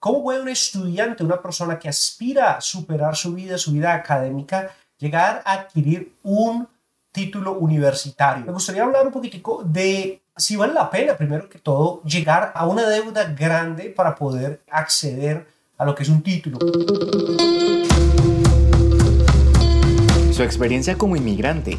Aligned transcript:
¿Cómo 0.00 0.22
puede 0.22 0.40
un 0.40 0.48
estudiante, 0.48 1.22
una 1.22 1.42
persona 1.42 1.78
que 1.78 1.86
aspira 1.86 2.54
a 2.54 2.60
superar 2.62 3.14
su 3.14 3.34
vida, 3.34 3.58
su 3.58 3.70
vida 3.70 3.92
académica, 3.92 4.70
llegar 4.96 5.42
a 5.44 5.52
adquirir 5.52 6.14
un 6.22 6.66
título 7.12 7.58
universitario? 7.58 8.46
Me 8.46 8.52
gustaría 8.52 8.82
hablar 8.82 9.06
un 9.06 9.12
poquitico 9.12 9.62
de 9.62 10.22
si 10.34 10.56
vale 10.56 10.72
la 10.72 10.88
pena, 10.88 11.18
primero 11.18 11.50
que 11.50 11.58
todo, 11.58 12.02
llegar 12.04 12.50
a 12.54 12.66
una 12.66 12.88
deuda 12.88 13.24
grande 13.34 13.90
para 13.90 14.14
poder 14.14 14.62
acceder 14.70 15.46
a 15.76 15.84
lo 15.84 15.94
que 15.94 16.04
es 16.04 16.08
un 16.08 16.22
título. 16.22 16.58
Su 20.32 20.42
experiencia 20.42 20.96
como 20.96 21.14
inmigrante, 21.16 21.76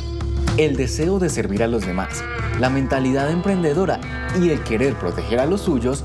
el 0.58 0.78
deseo 0.78 1.18
de 1.18 1.32
servir 1.32 1.64
a 1.64 1.68
los 1.68 1.88
demás, 1.88 2.24
la 2.60 2.70
mentalidad 2.70 3.32
emprendedora 3.32 4.00
y 4.40 4.52
el 4.52 4.64
querer 4.64 4.94
proteger 4.94 5.40
a 5.40 5.48
los 5.48 5.62
suyos 5.62 6.04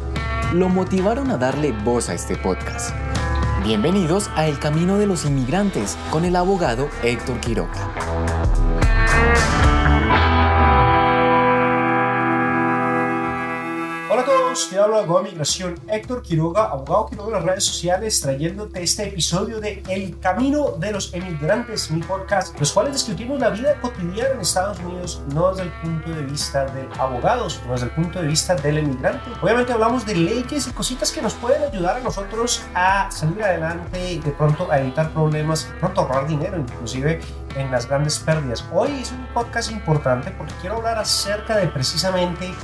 lo 0.52 0.68
motivaron 0.68 1.30
a 1.30 1.36
darle 1.36 1.72
voz 1.72 2.08
a 2.08 2.14
este 2.14 2.36
podcast. 2.36 2.94
Bienvenidos 3.64 4.30
a 4.36 4.46
El 4.46 4.58
Camino 4.58 4.98
de 4.98 5.06
los 5.06 5.24
Inmigrantes 5.24 5.98
con 6.10 6.24
el 6.24 6.36
abogado 6.36 6.88
Héctor 7.02 7.40
Quiroga. 7.40 8.65
Te 14.24 14.78
hablo 14.78 15.02
de 15.02 15.30
Migración, 15.30 15.74
Héctor 15.88 16.22
Quiroga, 16.22 16.70
abogado 16.70 17.06
Quiroga 17.06 17.28
en 17.28 17.34
las 17.34 17.44
redes 17.44 17.64
sociales, 17.64 18.20
trayéndote 18.22 18.82
este 18.82 19.08
episodio 19.08 19.60
de 19.60 19.82
El 19.88 20.18
Camino 20.20 20.70
de 20.78 20.92
los 20.92 21.12
Emigrantes, 21.12 21.90
mi 21.90 22.00
podcast, 22.00 22.58
los 22.58 22.72
cuales 22.72 22.94
discutimos 22.94 23.38
la 23.38 23.50
vida 23.50 23.78
cotidiana 23.80 24.30
en 24.30 24.40
Estados 24.40 24.78
Unidos, 24.78 25.22
no 25.34 25.50
desde 25.50 25.64
el 25.64 25.72
punto 25.82 26.10
de 26.10 26.22
vista 26.22 26.64
del 26.64 26.88
abogado, 26.98 27.50
sino 27.50 27.72
desde 27.72 27.86
el 27.86 27.92
punto 27.92 28.22
de 28.22 28.28
vista 28.28 28.54
del 28.54 28.78
emigrante. 28.78 29.30
Obviamente 29.42 29.74
hablamos 29.74 30.06
de 30.06 30.14
leyes 30.14 30.66
y 30.66 30.70
cositas 30.70 31.12
que 31.12 31.20
nos 31.20 31.34
pueden 31.34 31.62
ayudar 31.62 31.96
a 31.96 32.00
nosotros 32.00 32.62
a 32.74 33.10
salir 33.10 33.42
adelante 33.42 34.20
de 34.24 34.30
pronto 34.32 34.70
a 34.70 34.80
evitar 34.80 35.12
problemas, 35.12 35.68
de 35.70 35.78
pronto 35.78 36.00
ahorrar 36.00 36.26
dinero, 36.26 36.56
inclusive 36.56 37.20
en 37.54 37.70
las 37.70 37.86
grandes 37.86 38.18
pérdidas. 38.18 38.64
Hoy 38.72 38.92
es 39.00 39.12
un 39.12 39.26
podcast 39.34 39.70
importante 39.70 40.30
porque 40.30 40.54
quiero 40.62 40.76
hablar 40.76 40.98
acerca 40.98 41.56
de 41.56 41.66
precisamente 41.68 42.54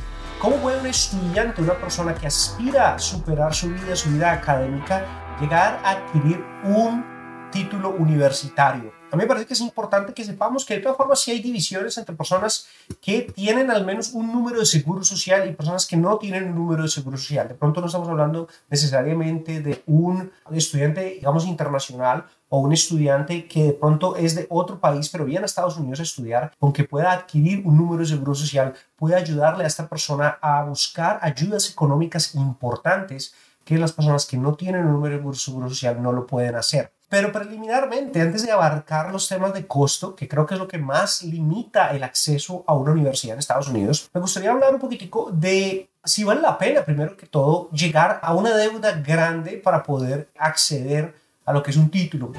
¿Cómo 0.42 0.56
puede 0.56 0.80
un 0.80 0.86
estudiante, 0.86 1.62
una 1.62 1.74
persona 1.74 2.16
que 2.16 2.26
aspira 2.26 2.96
a 2.96 2.98
superar 2.98 3.54
su 3.54 3.68
vida, 3.68 3.94
su 3.94 4.10
vida 4.10 4.32
académica, 4.32 5.36
llegar 5.40 5.80
a 5.84 5.90
adquirir 5.90 6.44
un 6.64 7.11
título 7.52 7.90
universitario? 7.90 8.92
A 9.12 9.16
mí 9.16 9.22
me 9.22 9.28
parece 9.28 9.46
que 9.46 9.52
es 9.52 9.60
importante 9.60 10.14
que 10.14 10.24
sepamos 10.24 10.64
que 10.64 10.74
de 10.74 10.80
todas 10.80 10.96
formas 10.96 11.20
sí 11.20 11.30
hay 11.30 11.40
divisiones 11.40 11.96
entre 11.98 12.16
personas 12.16 12.66
que 13.00 13.30
tienen 13.34 13.70
al 13.70 13.84
menos 13.84 14.14
un 14.14 14.32
número 14.32 14.58
de 14.58 14.66
seguro 14.66 15.04
social 15.04 15.48
y 15.48 15.52
personas 15.52 15.86
que 15.86 15.96
no 15.96 16.16
tienen 16.16 16.44
un 16.44 16.54
número 16.54 16.82
de 16.82 16.88
seguro 16.88 17.18
social. 17.18 17.46
De 17.46 17.54
pronto 17.54 17.80
no 17.80 17.86
estamos 17.86 18.08
hablando 18.08 18.48
necesariamente 18.70 19.60
de 19.60 19.82
un 19.86 20.32
estudiante, 20.50 21.04
digamos, 21.04 21.44
internacional 21.44 22.24
o 22.48 22.58
un 22.60 22.72
estudiante 22.72 23.46
que 23.46 23.64
de 23.64 23.72
pronto 23.74 24.16
es 24.16 24.34
de 24.34 24.46
otro 24.48 24.80
país, 24.80 25.10
pero 25.10 25.26
viene 25.26 25.42
a 25.42 25.46
Estados 25.46 25.76
Unidos 25.76 26.00
a 26.00 26.04
estudiar, 26.04 26.52
aunque 26.58 26.84
pueda 26.84 27.12
adquirir 27.12 27.66
un 27.66 27.76
número 27.76 28.00
de 28.00 28.08
seguro 28.08 28.34
social, 28.34 28.74
puede 28.96 29.14
ayudarle 29.14 29.64
a 29.64 29.66
esta 29.66 29.88
persona 29.88 30.38
a 30.40 30.64
buscar 30.64 31.18
ayudas 31.22 31.70
económicas 31.70 32.34
importantes 32.34 33.34
que 33.64 33.78
las 33.78 33.92
personas 33.92 34.26
que 34.26 34.36
no 34.36 34.54
tienen 34.54 34.86
un 34.86 34.92
número 34.92 35.18
de 35.18 35.36
seguro 35.36 35.68
social 35.68 36.02
no 36.02 36.12
lo 36.12 36.26
pueden 36.26 36.56
hacer. 36.56 36.92
Pero 37.12 37.30
preliminarmente, 37.30 38.22
antes 38.22 38.42
de 38.42 38.52
abarcar 38.52 39.12
los 39.12 39.28
temas 39.28 39.52
de 39.52 39.66
costo, 39.66 40.16
que 40.16 40.26
creo 40.26 40.46
que 40.46 40.54
es 40.54 40.58
lo 40.58 40.66
que 40.66 40.78
más 40.78 41.22
limita 41.22 41.88
el 41.88 42.04
acceso 42.04 42.64
a 42.66 42.72
una 42.72 42.92
universidad 42.92 43.34
en 43.34 43.40
Estados 43.40 43.68
Unidos, 43.68 44.08
me 44.14 44.20
gustaría 44.22 44.50
hablar 44.50 44.72
un 44.72 44.80
poquitico 44.80 45.30
de 45.30 45.90
si 46.02 46.24
vale 46.24 46.40
la 46.40 46.56
pena, 46.56 46.86
primero 46.86 47.14
que 47.14 47.26
todo, 47.26 47.68
llegar 47.68 48.18
a 48.22 48.32
una 48.32 48.56
deuda 48.56 48.92
grande 48.92 49.60
para 49.62 49.82
poder 49.82 50.30
acceder 50.38 51.14
a 51.44 51.52
lo 51.52 51.62
que 51.62 51.72
es 51.72 51.76
un 51.76 51.90
título. 51.90 52.32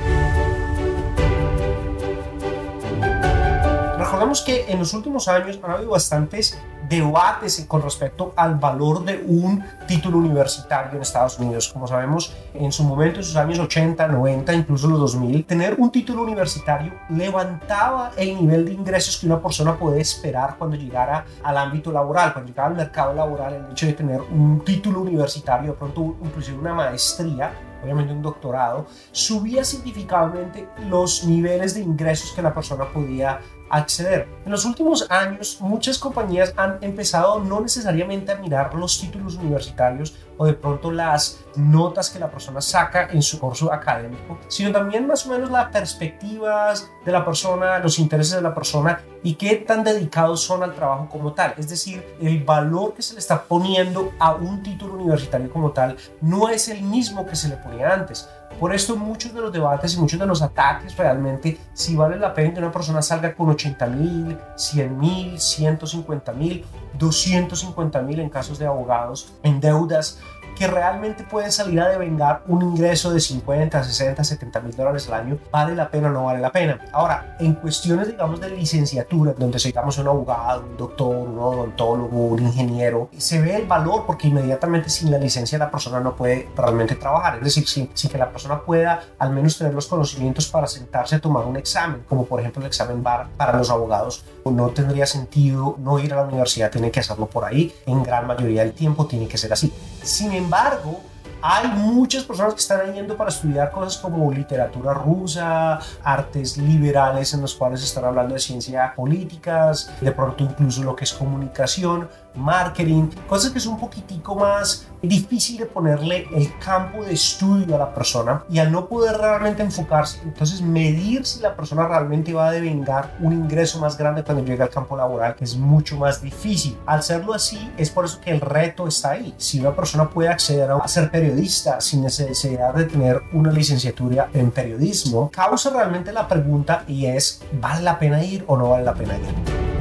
Recordemos 4.14 4.44
que 4.44 4.72
en 4.72 4.78
los 4.78 4.94
últimos 4.94 5.28
años 5.28 5.60
han 5.64 5.72
habido 5.72 5.90
bastantes 5.90 6.56
debates 6.88 7.66
con 7.68 7.82
respecto 7.82 8.32
al 8.36 8.60
valor 8.60 9.04
de 9.04 9.24
un 9.26 9.66
título 9.88 10.20
universitario 10.20 10.98
en 10.98 11.02
Estados 11.02 11.40
Unidos. 11.40 11.70
Como 11.70 11.88
sabemos, 11.88 12.32
en 12.54 12.72
su 12.72 12.84
momento, 12.84 13.22
en 13.22 13.24
sus 13.24 13.36
años 13.36 13.58
80, 13.58 14.08
90, 14.08 14.54
incluso 14.54 14.88
los 14.88 15.00
2000, 15.00 15.46
tener 15.46 15.74
un 15.80 15.92
título 15.92 16.22
universitario 16.22 16.94
levantaba 17.10 18.12
el 18.16 18.36
nivel 18.36 18.66
de 18.66 18.74
ingresos 18.74 19.18
que 19.18 19.26
una 19.26 19.42
persona 19.42 19.76
puede 19.80 20.02
esperar 20.02 20.58
cuando 20.60 20.76
llegara 20.76 21.26
al 21.42 21.58
ámbito 21.58 21.92
laboral, 21.92 22.34
cuando 22.34 22.50
llegara 22.52 22.70
al 22.70 22.76
mercado 22.76 23.16
laboral, 23.16 23.66
el 23.66 23.72
hecho 23.72 23.88
de 23.88 23.94
tener 23.94 24.22
un 24.22 24.62
título 24.64 25.02
universitario, 25.02 25.72
de 25.72 25.78
pronto 25.80 26.18
inclusive 26.24 26.60
una 26.60 26.76
maestría, 26.76 27.52
obviamente 27.84 28.14
un 28.14 28.22
doctorado, 28.22 28.86
subía 29.12 29.64
significativamente 29.64 30.68
los 30.88 31.26
niveles 31.26 31.74
de 31.74 31.82
ingresos 31.82 32.32
que 32.32 32.42
la 32.42 32.54
persona 32.54 32.86
podía 32.86 33.40
acceder. 33.74 34.28
En 34.46 34.52
los 34.52 34.66
últimos 34.66 35.10
años, 35.10 35.58
muchas 35.60 35.98
compañías 35.98 36.54
han 36.58 36.78
empezado 36.82 37.40
no 37.40 37.62
necesariamente 37.62 38.32
a 38.32 38.36
mirar 38.36 38.74
los 38.76 39.00
títulos 39.00 39.36
universitarios 39.36 40.16
o 40.38 40.46
de 40.46 40.54
pronto 40.54 40.92
las 40.92 41.40
notas 41.56 42.10
que 42.10 42.20
la 42.20 42.30
persona 42.30 42.62
saca 42.62 43.10
en 43.12 43.22
su 43.22 43.40
curso 43.40 43.72
académico, 43.72 44.40
sino 44.48 44.72
también 44.72 45.08
más 45.08 45.26
o 45.26 45.30
menos 45.30 45.52
las 45.52 45.70
perspectivas 45.70 46.90
de 47.06 47.12
la 47.12 47.24
persona, 47.24 47.80
los 47.80 48.00
intereses 48.00 48.36
de 48.36 48.42
la 48.42 48.54
persona 48.54 49.02
y 49.24 49.36
qué 49.36 49.56
tan 49.56 49.84
dedicados 49.84 50.42
son 50.42 50.64
al 50.64 50.74
trabajo 50.74 51.08
como 51.10 51.34
tal. 51.34 51.54
Es 51.58 51.70
decir, 51.70 52.04
el 52.20 52.44
valor 52.44 52.94
que 52.94 53.02
se 53.02 53.14
le 53.14 53.20
está 53.20 53.44
poniendo 53.44 54.12
a 54.20 54.34
un 54.34 54.64
título 54.64 54.96
universitario 54.96 55.52
como 55.52 55.72
tal 55.72 55.98
no 56.22 56.50
es 56.50 56.68
el 56.68 56.82
mismo 56.82 57.26
que 57.26 57.36
se 57.36 57.50
le 57.50 57.58
ponía 57.58 57.94
antes. 57.94 58.28
Por 58.60 58.74
esto 58.74 58.96
muchos 58.96 59.34
de 59.34 59.42
los 59.42 59.52
debates 59.52 59.96
y 59.96 60.00
muchos 60.00 60.20
de 60.20 60.26
los 60.26 60.42
ataques 60.42 60.96
realmente, 60.96 61.58
si 61.74 61.96
vale 61.96 62.18
la 62.18 62.34
pena 62.34 62.54
que 62.54 62.60
una 62.60 62.72
persona 62.72 63.02
salga 63.02 63.36
con 63.36 63.50
80 63.50 63.88
mil, 63.88 64.38
100 64.56 65.00
mil, 65.00 65.40
150 65.40 66.32
mil, 66.34 66.66
250 66.98 68.02
mil 68.02 68.20
en 68.20 68.30
casos 68.30 68.60
de 68.60 68.66
abogados, 68.66 69.34
en 69.44 69.60
deudas, 69.60 70.20
que 70.54 70.68
realmente 70.68 71.24
pueden 71.24 71.52
salir 71.52 71.80
a 71.82 71.90
devengar 71.90 72.44
un 72.48 72.62
ingreso 72.62 73.12
de 73.12 73.20
50, 73.20 73.84
60, 73.84 74.24
70 74.24 74.60
mil 74.62 74.76
dólares 74.76 75.08
al 75.08 75.14
año, 75.16 75.38
¿vale 75.52 75.76
la 75.76 75.90
pena 75.90 76.10
o 76.10 76.12
no 76.12 76.26
vale 76.26 76.40
la 76.40 76.52
pena? 76.52 76.80
Ahora, 76.92 77.36
en 77.40 77.54
cuestiones, 77.54 78.08
digamos, 78.08 78.40
de 78.40 78.50
licenciatura, 78.50 79.34
donde 79.34 79.54
necesitamos 79.56 79.98
un 79.98 80.08
abogado, 80.08 80.66
un 80.66 80.78
doctor, 80.78 81.16
un 81.16 81.40
odontólogo, 81.40 82.28
un 82.28 82.40
ingeniero, 82.40 83.10
se 83.18 83.42
ve 83.42 83.56
el 83.56 83.66
valor 83.66 84.06
porque 84.06 84.28
inmediatamente 84.28 84.90
sin 84.90 85.12
la 85.12 85.18
licencia 85.18 85.58
la 85.58 85.72
persona 85.72 86.00
no 86.00 86.16
puede 86.16 86.50
realmente 86.56 86.96
trabajar. 86.96 87.38
Es 87.38 87.44
decir, 87.44 87.68
sin, 87.68 87.90
sin 87.94 88.10
que 88.10 88.18
la 88.18 88.30
persona 88.30 88.60
pueda 88.62 89.04
al 89.20 89.32
menos 89.32 89.58
tener 89.58 89.74
los 89.74 89.88
conocimientos 89.88 90.48
para 90.48 90.68
sentarse 90.68 91.16
a 91.16 91.20
tomar 91.20 91.46
un 91.46 91.58
examen, 91.58 92.04
como 92.08 92.26
por 92.26 92.40
ejemplo 92.40 92.62
el 92.62 92.68
examen 92.68 93.04
BAR 93.04 93.28
para 93.38 93.58
los 93.58 93.70
abogados, 93.70 94.24
no 94.52 94.70
tendría 94.70 95.06
sentido 95.06 95.76
no 95.80 96.00
ir 96.00 96.14
a 96.14 96.18
la 96.18 96.24
universidad, 96.24 96.72
tiene 96.72 96.92
que 96.92 97.00
hacerlo 97.00 97.28
por 97.28 97.46
ahí. 97.46 97.74
En 97.86 98.04
gran 98.04 98.28
mayoría 98.28 98.62
del 98.62 98.74
tiempo 98.74 99.06
tiene 99.06 99.28
que 99.28 99.38
ser 99.38 99.54
así. 99.54 99.74
Sin 100.04 100.32
embargo, 100.34 101.02
hay 101.46 101.68
muchas 101.68 102.24
personas 102.24 102.54
que 102.54 102.62
están 102.62 102.94
yendo 102.94 103.18
para 103.18 103.30
estudiar 103.30 103.70
cosas 103.70 103.98
como 103.98 104.32
literatura 104.32 104.94
rusa, 104.94 105.78
artes 106.02 106.58
liberales 106.58 107.34
en 107.34 107.42
los 107.42 107.54
cuales 107.54 107.84
están 107.84 108.06
hablando 108.06 108.34
de 108.34 108.40
ciencia 108.40 108.94
políticas, 108.96 109.92
de 110.00 110.14
pronto 110.14 110.42
incluso 110.46 110.84
lo 110.84 110.96
que 110.96 111.04
es 111.04 111.12
comunicación, 111.12 112.08
marketing, 112.36 113.10
cosas 113.28 113.52
que 113.52 113.60
es 113.60 113.66
un 113.66 113.80
poquitico 113.80 114.36
más 114.36 114.88
difícil 115.02 115.58
de 115.58 115.66
ponerle 115.66 116.28
el 116.34 116.58
campo 116.60 117.04
de 117.04 117.14
estudio 117.14 117.76
a 117.76 117.80
la 117.80 117.94
persona 117.94 118.44
y 118.50 118.60
al 118.60 118.72
no 118.72 118.88
poder 118.88 119.18
realmente 119.18 119.62
enfocarse, 119.62 120.22
entonces 120.24 120.62
medir 120.62 121.26
si 121.26 121.42
la 121.42 121.56
persona 121.56 121.88
realmente 121.88 122.34
va 122.34 122.48
a 122.48 122.52
devengar 122.52 123.18
un 123.20 123.34
ingreso 123.34 123.80
más 123.80 123.98
grande 123.98 124.24
cuando 124.24 124.44
llegue 124.44 124.64
al 124.64 124.70
campo 124.70 124.96
laboral, 124.96 125.36
es 125.40 125.58
mucho 125.58 125.98
más 125.98 126.22
difícil. 126.22 126.78
Al 126.86 127.04
serlo 127.04 127.34
así, 127.34 127.72
es 127.78 127.90
por 127.90 128.06
eso 128.06 128.22
que 128.22 128.32
el 128.32 128.42
reto 128.42 128.88
está 128.88 129.12
ahí. 129.12 129.34
Si 129.38 129.60
una 129.60 129.76
persona 129.76 130.10
puede 130.10 130.30
acceder 130.30 130.72
a 130.72 130.88
ser 130.88 131.12
periodista 131.12 131.82
sin 131.82 132.02
necesidad 132.04 132.74
de 132.74 132.86
tener 132.86 133.22
una 133.34 133.52
licenciatura 133.52 134.30
en 134.34 134.52
periodismo, 134.52 135.30
causa 135.32 135.70
realmente 135.70 136.14
la 136.14 136.28
pregunta 136.28 136.84
y 136.88 137.06
es, 137.06 137.42
¿vale 137.60 137.82
la 137.82 138.00
pena 138.00 138.24
ir 138.24 138.46
o 138.48 138.58
no 138.58 138.70
vale 138.70 138.86
la 138.86 138.94
pena 138.94 139.18
ir? 139.18 139.73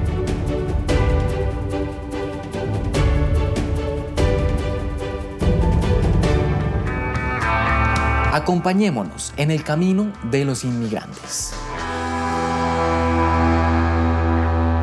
Acompañémonos 8.32 9.34
en 9.36 9.50
el 9.50 9.62
camino 9.62 10.10
de 10.30 10.46
los 10.46 10.64
inmigrantes. 10.64 11.52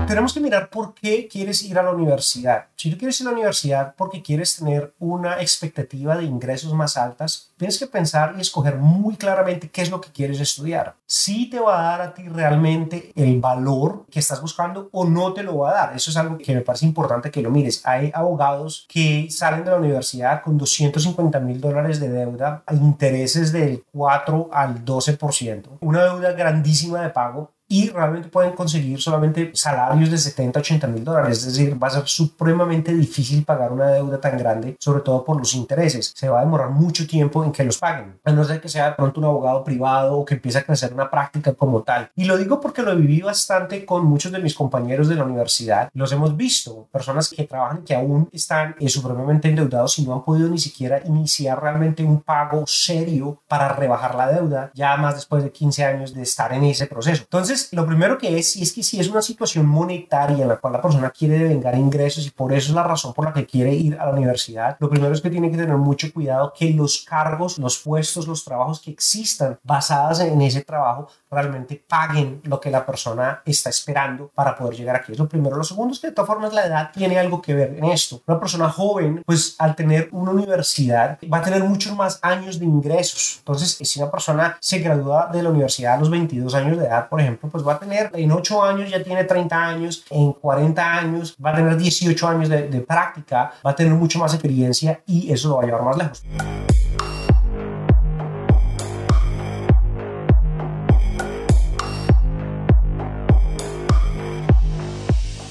Tenemos 0.10 0.34
que 0.34 0.40
mirar 0.40 0.72
por 0.72 0.96
qué 0.96 1.28
quieres 1.28 1.62
ir 1.62 1.78
a 1.78 1.84
la 1.84 1.92
universidad. 1.92 2.66
Si 2.76 2.90
tú 2.90 2.98
quieres 2.98 3.22
ir 3.22 3.28
a 3.28 3.30
la 3.30 3.36
universidad 3.36 3.94
porque 3.96 4.24
quieres 4.24 4.56
tener 4.56 4.92
una 4.98 5.40
expectativa 5.40 6.18
de 6.18 6.24
ingresos 6.24 6.74
más 6.74 6.98
altas, 6.98 7.52
tienes 7.58 7.78
que 7.78 7.86
pensar 7.86 8.34
y 8.36 8.42
escoger 8.42 8.78
muy 8.78 9.18
claramente 9.18 9.70
qué 9.70 9.84
es 9.84 9.92
lo 9.92 10.02
que 10.02 10.12
quieres 10.12 10.40
estudiar. 10.40 10.96
Si 11.06 11.48
te 11.48 11.60
va 11.60 11.80
a 11.80 11.92
dar 11.92 12.02
a 12.02 12.14
ti 12.16 12.28
realmente 12.28 13.12
el 13.16 13.40
valor 13.40 14.08
que 14.10 14.18
estás 14.18 14.42
buscando 14.42 14.90
o 14.94 15.06
no 15.06 15.32
te 15.34 15.44
lo 15.44 15.60
va 15.60 15.70
a 15.70 15.74
dar. 15.74 15.96
Eso 15.96 16.10
es 16.10 16.18
algo 16.18 16.40
que 16.40 16.56
me 16.56 16.62
parece 16.62 16.88
importante 16.88 17.30
que 17.30 17.44
lo 17.44 17.52
mires. 17.52 17.86
Hay 17.86 18.10
abogados 18.12 18.88
que 18.90 19.28
salen 19.30 19.64
de 19.64 19.70
la 19.70 19.78
universidad 19.78 20.42
con 20.42 20.58
250 20.58 21.40
mil 21.40 21.62
dólares 21.62 22.00
de 22.00 22.10
deuda 22.10 22.64
a 22.66 22.74
intereses 22.74 23.52
del 23.52 23.84
4 23.92 24.50
al 24.52 24.84
12%. 24.84 25.78
Una 25.82 26.06
deuda 26.06 26.32
grandísima 26.32 27.00
de 27.04 27.10
pago 27.12 27.52
y 27.72 27.90
realmente 27.90 28.30
pueden 28.30 28.54
conseguir 28.54 29.00
solamente 29.00 29.52
salarios 29.54 30.10
de 30.10 30.18
70, 30.18 30.60
80 30.60 30.88
mil 30.88 31.04
dólares. 31.04 31.38
Es 31.38 31.54
decir, 31.54 31.82
va 31.82 31.88
a 31.88 31.92
ser 31.92 32.08
supremamente 32.08 32.94
difícil 32.94 33.46
pagar 33.46 33.72
una 33.72 33.90
deuda 33.90 34.20
tan 34.20 34.38
grande, 34.40 34.76
sobre 34.80 35.02
todo 35.02 35.24
por 35.24 35.38
los 35.38 35.54
intereses. 35.54 36.12
Se 36.16 36.28
va 36.28 36.40
a 36.40 36.44
demorar 36.44 36.72
mucho 36.72 37.06
tiempo 37.06 37.44
en 37.44 37.52
que 37.52 37.64
los 37.64 37.78
paguen, 37.78 38.20
a 38.26 38.32
no 38.32 38.44
ser 38.44 38.60
que 38.60 38.70
sea 38.70 38.90
de 38.90 38.96
pronto 38.96 39.20
un 39.20 39.28
abogado 39.28 39.64
privado 39.64 40.18
o 40.18 40.26
que 40.26 40.34
empiece 40.34 40.58
a 40.58 40.64
crecer 40.64 40.94
una 40.94 41.12
práctica 41.12 41.54
como 41.54 41.84
tal. 41.84 42.10
Y 42.16 42.26
lo 42.26 42.38
digo 42.38 42.60
porque 42.60 42.82
lo 42.82 42.96
viví 42.96 43.22
bastante 43.22 43.86
con 43.86 44.04
muchos 44.06 44.32
de 44.32 44.40
mis 44.40 44.56
compañeros 44.56 45.08
de 45.08 45.16
la 45.16 45.24
universidad. 45.24 45.90
Los 45.94 46.12
hemos 46.12 46.36
visto, 46.36 46.88
personas 46.92 47.30
que 47.30 47.44
trabajan 47.44 47.84
que 47.84 47.94
aún 47.94 48.30
están 48.32 48.76
eh, 48.80 48.90
supremamente 48.90 49.48
endeudados 49.48 50.00
y 50.00 50.06
no 50.06 50.14
han 50.14 50.24
podido 50.24 50.50
ni 50.50 50.58
siquiera 50.58 51.02
iniciar 51.06 51.62
realmente 51.62 52.04
un 52.04 52.22
pago 52.22 52.64
serio 52.66 53.44
para 53.48 53.70
rebajar 53.74 54.16
la 54.16 54.32
deuda, 54.32 54.72
ya 54.74 54.98
más 54.98 55.14
después 55.14 55.44
de 55.44 55.52
15 55.52 55.86
años 55.86 56.14
de 56.16 56.24
estar 56.24 56.52
en 56.52 56.64
ese 56.64 56.88
proceso. 56.88 57.22
Entonces, 57.22 57.59
lo 57.72 57.86
primero 57.86 58.18
que 58.18 58.38
es, 58.38 58.56
y 58.56 58.64
es 58.64 58.74
que 58.74 58.84
si 58.84 59.00
es 59.00 59.10
una 59.10 59.22
situación 59.22 59.66
monetaria 59.66 60.44
en 60.44 60.48
la 60.48 60.58
cual 60.58 60.74
la 60.74 60.82
persona 60.82 61.10
quiere 61.10 61.40
devengar 61.40 61.76
ingresos 61.76 62.26
y 62.26 62.32
por 62.32 62.54
eso 62.54 62.70
es 62.70 62.76
la 62.76 62.84
razón 62.84 63.14
por 63.14 63.26
la 63.26 63.34
que 63.34 63.46
quiere 63.46 63.74
ir 63.74 63.98
a 64.00 64.06
la 64.06 64.12
universidad, 64.12 64.78
lo 64.80 64.90
primero 64.90 65.14
es 65.14 65.22
que 65.22 65.30
tiene 65.30 65.50
que 65.52 65.58
tener 65.58 65.78
mucho 65.78 66.12
cuidado 66.14 66.54
que 66.58 66.72
los 66.72 67.06
cargos, 67.08 67.58
los 67.58 67.78
puestos, 67.80 68.28
los 68.28 68.44
trabajos 68.44 68.80
que 68.80 68.92
existan 68.92 69.58
basadas 69.64 70.20
en 70.20 70.42
ese 70.42 70.62
trabajo 70.62 71.08
realmente 71.32 71.84
paguen 71.88 72.42
lo 72.44 72.60
que 72.60 72.72
la 72.72 72.86
persona 72.86 73.42
está 73.46 73.70
esperando 73.70 74.32
para 74.34 74.56
poder 74.56 74.76
llegar 74.76 74.96
aquí. 74.96 75.12
Es 75.12 75.20
lo 75.20 75.28
primero. 75.28 75.56
Lo 75.56 75.64
segundo 75.64 75.94
es 75.94 76.00
que 76.00 76.08
de 76.08 76.14
todas 76.14 76.28
formas 76.28 76.54
la 76.54 76.66
edad 76.66 76.92
tiene 76.92 77.20
algo 77.20 77.42
que 77.42 77.54
ver 77.54 77.76
en 77.78 77.86
esto. 77.86 78.22
Una 78.26 78.40
persona 78.40 78.70
joven, 78.70 79.22
pues 79.26 79.56
al 79.60 79.76
tener 79.76 80.10
una 80.12 80.32
universidad, 80.32 81.20
va 81.32 81.38
a 81.38 81.42
tener 81.42 81.64
muchos 81.64 81.96
más 81.96 82.20
años 82.22 82.60
de 82.60 82.66
ingresos. 82.66 83.38
Entonces, 83.40 83.78
si 83.82 84.00
una 84.00 84.12
persona 84.12 84.58
se 84.60 84.80
gradúa 84.80 85.30
de 85.32 85.44
la 85.44 85.50
universidad 85.50 85.96
a 85.96 85.98
los 85.98 86.10
22 86.10 86.54
años 86.56 86.78
de 86.78 86.86
edad, 86.86 87.10
por 87.10 87.22
ejemplo, 87.22 87.49
pues 87.50 87.66
va 87.68 87.74
a 87.74 87.80
tener 87.80 88.12
en 88.14 88.32
8 88.32 88.64
años 88.64 88.90
ya 88.90 89.04
tiene 89.04 89.24
30 89.24 89.56
años, 89.56 90.04
en 90.10 90.34
40 90.34 90.94
años 90.94 91.36
va 91.44 91.52
a 91.52 91.56
tener 91.56 91.78
18 91.78 92.28
años 92.28 92.50
de, 92.50 92.68
de 92.68 92.82
práctica, 92.82 93.54
va 93.66 93.72
a 93.72 93.76
tener 93.76 93.94
mucho 93.94 94.20
más 94.20 94.34
experiencia 94.34 95.02
y 95.06 95.32
eso 95.32 95.50
lo 95.50 95.58
va 95.58 95.64
a 95.64 95.66
llevar 95.66 95.84
más 95.84 95.98
lejos. 95.98 96.24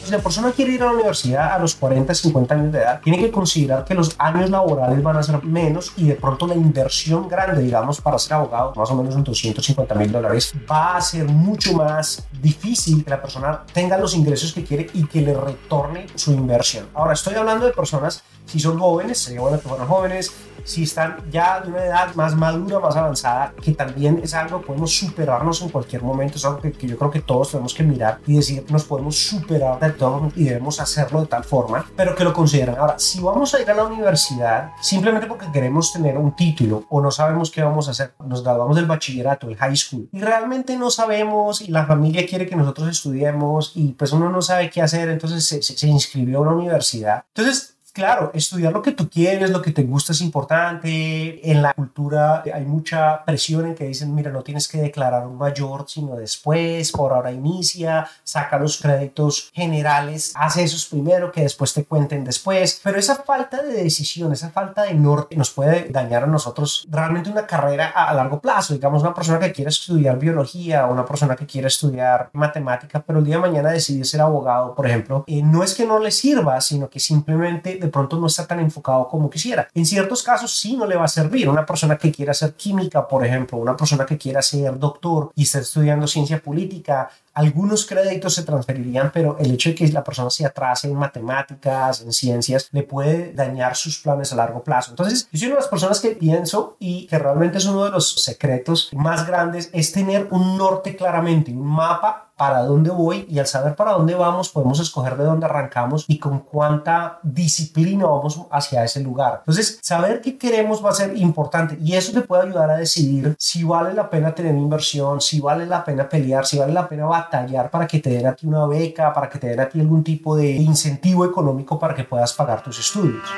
Si 0.09 0.13
la 0.13 0.21
persona 0.21 0.53
quiere 0.53 0.73
ir 0.73 0.83
a 0.83 0.87
la 0.87 0.93
universidad 0.93 1.53
a 1.53 1.59
los 1.59 1.75
40, 1.75 2.15
50 2.15 2.55
años 2.55 2.73
de 2.73 2.79
edad, 2.79 3.01
tiene 3.03 3.19
que 3.19 3.31
considerar 3.31 3.85
que 3.85 3.93
los 3.93 4.17
años 4.19 4.49
laborales 4.49 5.03
van 5.03 5.19
a 5.19 5.23
ser 5.23 5.45
menos 5.45 5.93
y 5.99 6.07
de 6.07 6.15
pronto 6.15 6.47
la 6.47 6.55
inversión 6.55 7.29
grande, 7.29 7.61
digamos, 7.61 8.01
para 8.01 8.19
ser 8.19 8.35
abogado, 8.35 8.73
más 8.75 8.91
o 8.91 8.95
menos 8.95 9.15
en 9.15 9.23
250 9.23 9.95
mil 9.97 10.11
dólares, 10.11 10.55
va 10.71 10.97
a 10.97 11.01
ser 11.03 11.27
mucho 11.27 11.75
más 11.75 12.27
difícil 12.41 13.05
que 13.05 13.11
la 13.11 13.21
persona 13.21 13.65
tenga 13.71 13.99
los 13.99 14.15
ingresos 14.15 14.55
que 14.55 14.65
quiere 14.65 14.89
y 14.95 15.05
que 15.05 15.21
le 15.21 15.35
retorne 15.35 16.07
su 16.15 16.33
inversión. 16.33 16.87
Ahora, 16.95 17.13
estoy 17.13 17.35
hablando 17.35 17.67
de 17.67 17.73
personas, 17.73 18.25
si 18.47 18.59
son 18.59 18.79
jóvenes, 18.79 19.19
sería 19.19 19.43
bueno 19.43 19.61
que 19.61 19.69
fueran 19.69 19.89
jóvenes, 19.89 20.33
si 20.65 20.83
están 20.83 21.17
ya 21.31 21.61
de 21.61 21.69
una 21.69 21.85
edad 21.85 22.15
más 22.15 22.35
madura, 22.35 22.79
más 22.79 22.97
avanzada, 22.97 23.53
que 23.63 23.73
también 23.73 24.21
es 24.23 24.35
algo, 24.35 24.61
podemos 24.61 24.95
superarnos 24.95 25.63
en 25.63 25.71
cualquier 25.71 26.03
momento, 26.03 26.37
es 26.37 26.45
algo 26.45 26.61
que, 26.61 26.73
que 26.73 26.87
yo 26.87 26.99
creo 26.99 27.11
que 27.11 27.21
todos 27.21 27.51
tenemos 27.51 27.75
que 27.75 27.83
mirar 27.83 28.21
y 28.27 28.37
decir, 28.37 28.65
nos 28.71 28.85
podemos 28.85 29.17
superar 29.17 29.81
de 29.81 29.91
todo 29.99 30.33
y 30.35 30.45
debemos 30.45 30.81
hacerlo 30.81 31.21
de 31.21 31.27
tal 31.27 31.45
forma, 31.45 31.85
pero 31.97 32.15
que 32.15 32.25
lo 32.25 32.33
consideren. 32.33 32.77
Ahora, 32.79 32.99
si 32.99 33.21
vamos 33.21 33.55
a 33.55 33.61
ir 33.61 33.71
a 33.71 33.75
la 33.75 33.85
universidad 33.85 34.73
simplemente 34.81 35.27
porque 35.27 35.51
queremos 35.53 35.93
tener 35.93 36.17
un 36.17 36.35
título 36.35 36.85
o 36.89 37.01
no 37.01 37.11
sabemos 37.11 37.51
qué 37.51 37.63
vamos 37.63 37.89
a 37.89 37.91
hacer, 37.91 38.15
nos 38.25 38.43
graduamos 38.43 38.77
del 38.77 38.87
bachillerato, 38.87 39.49
el 39.49 39.57
high 39.57 39.77
school, 39.77 40.09
y 40.13 40.21
realmente 40.21 40.77
no 40.77 40.91
sabemos 40.91 41.61
y 41.61 41.69
la 41.69 41.87
familia 41.87 42.27
quiere 42.27 42.47
que 42.47 42.57
nosotros 42.57 42.89
estudiemos 42.89 43.73
y 43.75 43.93
pues 43.93 44.13
uno 44.13 44.31
no 44.31 44.41
sabe 44.41 44.71
qué 44.71 44.81
hacer, 44.81 45.09
entonces 45.09 45.45
se, 45.45 45.63
se, 45.63 45.77
se 45.77 45.87
inscribió 45.89 46.39
a 46.39 46.43
una 46.43 46.53
universidad. 46.53 47.25
Entonces, 47.35 47.78
claro, 47.99 48.31
estudiar 48.33 48.73
lo 48.73 48.81
que 48.81 48.93
tú 48.93 49.11
quieres, 49.11 49.51
lo 49.51 49.61
que 49.61 49.73
te 49.73 49.83
gusta 49.83 50.13
es 50.13 50.21
importante. 50.21 51.51
En 51.51 51.63
la 51.63 51.75
cultura 51.75 52.45
hay 52.55 52.65
mucha 52.65 53.25
presión 53.25 53.67
en 53.67 53.75
que 53.75 53.87
dicen, 53.89 54.15
mira, 54.15 54.31
no 54.31 54.43
tienes 54.43 54.69
que 54.69 54.79
declarar 54.79 55.27
un 55.27 55.37
mayor, 55.37 55.85
sino 55.89 56.15
después, 56.15 56.93
por 56.93 57.13
ahora 57.13 57.33
inicia, 57.33 58.09
saca 58.23 58.57
los 58.57 58.81
créditos 58.81 59.51
generales, 59.53 60.33
hace 60.37 60.63
esos 60.63 60.87
primero, 60.87 61.33
que 61.33 61.43
después 61.43 61.75
te 61.75 61.85
cuenten 61.85 62.23
después. 62.23 62.81
Pero 62.85 63.01
esa 63.01 63.17
falta 63.17 63.63
de 63.65 63.83
decisión, 63.83 64.33
esa 64.33 64.51
falta 64.51 64.83
de 64.83 64.95
norte 64.95 65.35
nos 65.35 65.51
puede 65.51 65.89
dañar 65.89 66.23
a 66.23 66.29
nosotros 66.29 66.87
realmente 66.89 67.31
una 67.31 67.49
carrera 67.49 67.89
a, 67.89 68.15
largo 68.15 68.41
plazo. 68.41 68.75
Digamos, 68.75 69.03
una 69.03 69.13
persona 69.13 69.41
que 69.41 69.51
quiere 69.51 69.71
estudiar 69.71 70.21
biología 70.21 70.87
o 70.87 70.93
una 70.93 71.05
persona 71.05 71.35
que 71.35 71.47
quiere 71.47 71.67
estudiar 71.67 72.31
matemática, 72.33 73.03
pero 73.05 73.19
el 73.19 73.25
día 73.25 73.37
de 73.37 73.43
mañana 73.43 73.73
decide 73.73 74.05
ser 74.05 74.21
abogado, 74.21 74.77
por 74.77 74.87
ejemplo, 74.87 75.25
eh, 75.27 75.43
no 75.43 75.65
es 75.65 75.75
que 75.75 75.85
no 75.85 75.99
le 75.99 76.13
sirva, 76.13 76.61
sino 76.61 76.89
que 76.89 77.01
simplemente 77.01 77.75
de 77.75 77.88
pronto 77.89 78.19
no 78.19 78.27
está 78.27 78.47
tan 78.47 78.61
enfocado 78.61 79.09
como 79.09 79.31
quisiera. 79.31 79.69
En 79.75 79.87
ciertos 79.87 80.23
casos 80.23 80.59
sí 80.59 80.77
no 80.77 80.87
le 80.87 80.97
va 80.97 81.05
a 81.05 81.09
servir. 81.09 81.49
Una 81.49 81.67
persona 81.67 81.97
que 81.97 82.13
quiera 82.13 82.33
hacer 82.33 82.55
química, 82.55 83.07
por 83.07 83.25
ejemplo, 83.25 83.59
una 83.59 83.77
persona 83.77 84.07
que 84.07 84.19
quiera 84.19 84.43
ser 84.43 84.79
doctor 84.79 85.31
y 85.35 85.43
está 85.43 85.61
estudiando 85.61 86.07
ciencia 86.07 86.41
política, 86.43 87.11
algunos 87.39 87.87
créditos 87.87 88.35
se 88.35 88.43
transferirían, 88.43 89.13
pero 89.13 89.37
el 89.39 89.53
hecho 89.53 89.69
de 89.69 89.77
que 89.77 89.89
la 89.89 90.03
persona 90.03 90.29
se 90.29 90.45
atrase 90.45 90.89
en 90.89 90.97
matemáticas, 90.97 92.01
en 92.01 92.13
ciencias, 92.13 92.69
le 92.73 92.83
puede 92.83 93.33
dañar 93.33 93.77
sus 93.77 94.01
planes 94.01 94.33
a 94.33 94.37
largo 94.37 94.65
plazo. 94.65 94.91
Entonces, 94.91 95.29
yo 95.31 95.39
soy 95.39 95.47
una 95.47 95.57
de 95.57 95.61
las 95.61 95.71
personas 95.71 96.01
que 96.01 96.11
pienso 96.11 96.77
y 96.81 97.07
que 97.07 97.17
realmente 97.17 97.59
es 97.59 97.67
uno 97.67 97.85
de 97.85 97.91
los 97.91 98.25
secretos 98.25 98.91
más 98.93 99.25
grandes, 99.25 99.71
es 99.73 99.93
tener 99.93 100.27
un 100.33 100.59
norte 100.59 100.97
claramente, 100.97 101.53
un 101.53 101.65
mapa 101.65 102.28
para 102.39 102.63
dónde 102.63 102.91
voy 102.91 103.27
y 103.29 103.39
al 103.39 103.47
saber 103.47 103.75
para 103.75 103.93
dónde 103.93 104.15
vamos 104.15 104.49
podemos 104.49 104.81
escoger 104.81 105.17
de 105.17 105.25
dónde 105.25 105.47
arrancamos 105.47 106.05
y 106.09 106.19
con 106.19 106.39
cuánta 106.39 107.19
disciplina 107.23 108.07
vamos 108.07 108.41
hacia 108.51 108.85
ese 108.85 109.01
lugar. 109.01 109.41
Entonces, 109.41 109.79
saber 109.83 110.21
qué 110.21 110.39
queremos 110.39 110.83
va 110.83 110.91
a 110.91 110.95
ser 110.95 111.17
importante 111.17 111.77
y 111.83 111.95
eso 111.95 112.13
te 112.13 112.23
puede 112.23 112.45
ayudar 112.45 112.71
a 112.71 112.77
decidir 112.77 113.35
si 113.39 113.65
vale 113.65 113.93
la 113.93 114.09
pena 114.09 114.35
tener 114.35 114.55
inversión, 114.55 115.21
si 115.21 115.41
vale 115.41 115.67
la 115.67 115.85
pena 115.85 116.09
pelear, 116.09 116.47
si 116.47 116.59
vale 116.59 116.73
la 116.73 116.89
pena 116.89 117.07
batallar 117.07 117.71
para 117.71 117.87
que 117.87 117.99
te 117.99 118.11
den 118.11 118.27
a 118.27 118.35
ti 118.35 118.47
una 118.47 118.67
beca, 118.67 119.13
para 119.13 119.29
que 119.29 119.39
te 119.39 119.49
den 119.49 119.61
a 119.61 119.69
ti 119.69 119.81
algún 119.81 120.05
tipo 120.05 120.37
de 120.37 120.53
incentivo 120.53 121.25
económico 121.25 121.79
para 121.79 121.95
que 121.95 122.05
puedas 122.05 122.33
pagar 122.33 122.63
tus 122.63 122.79
estudios. 122.79 123.29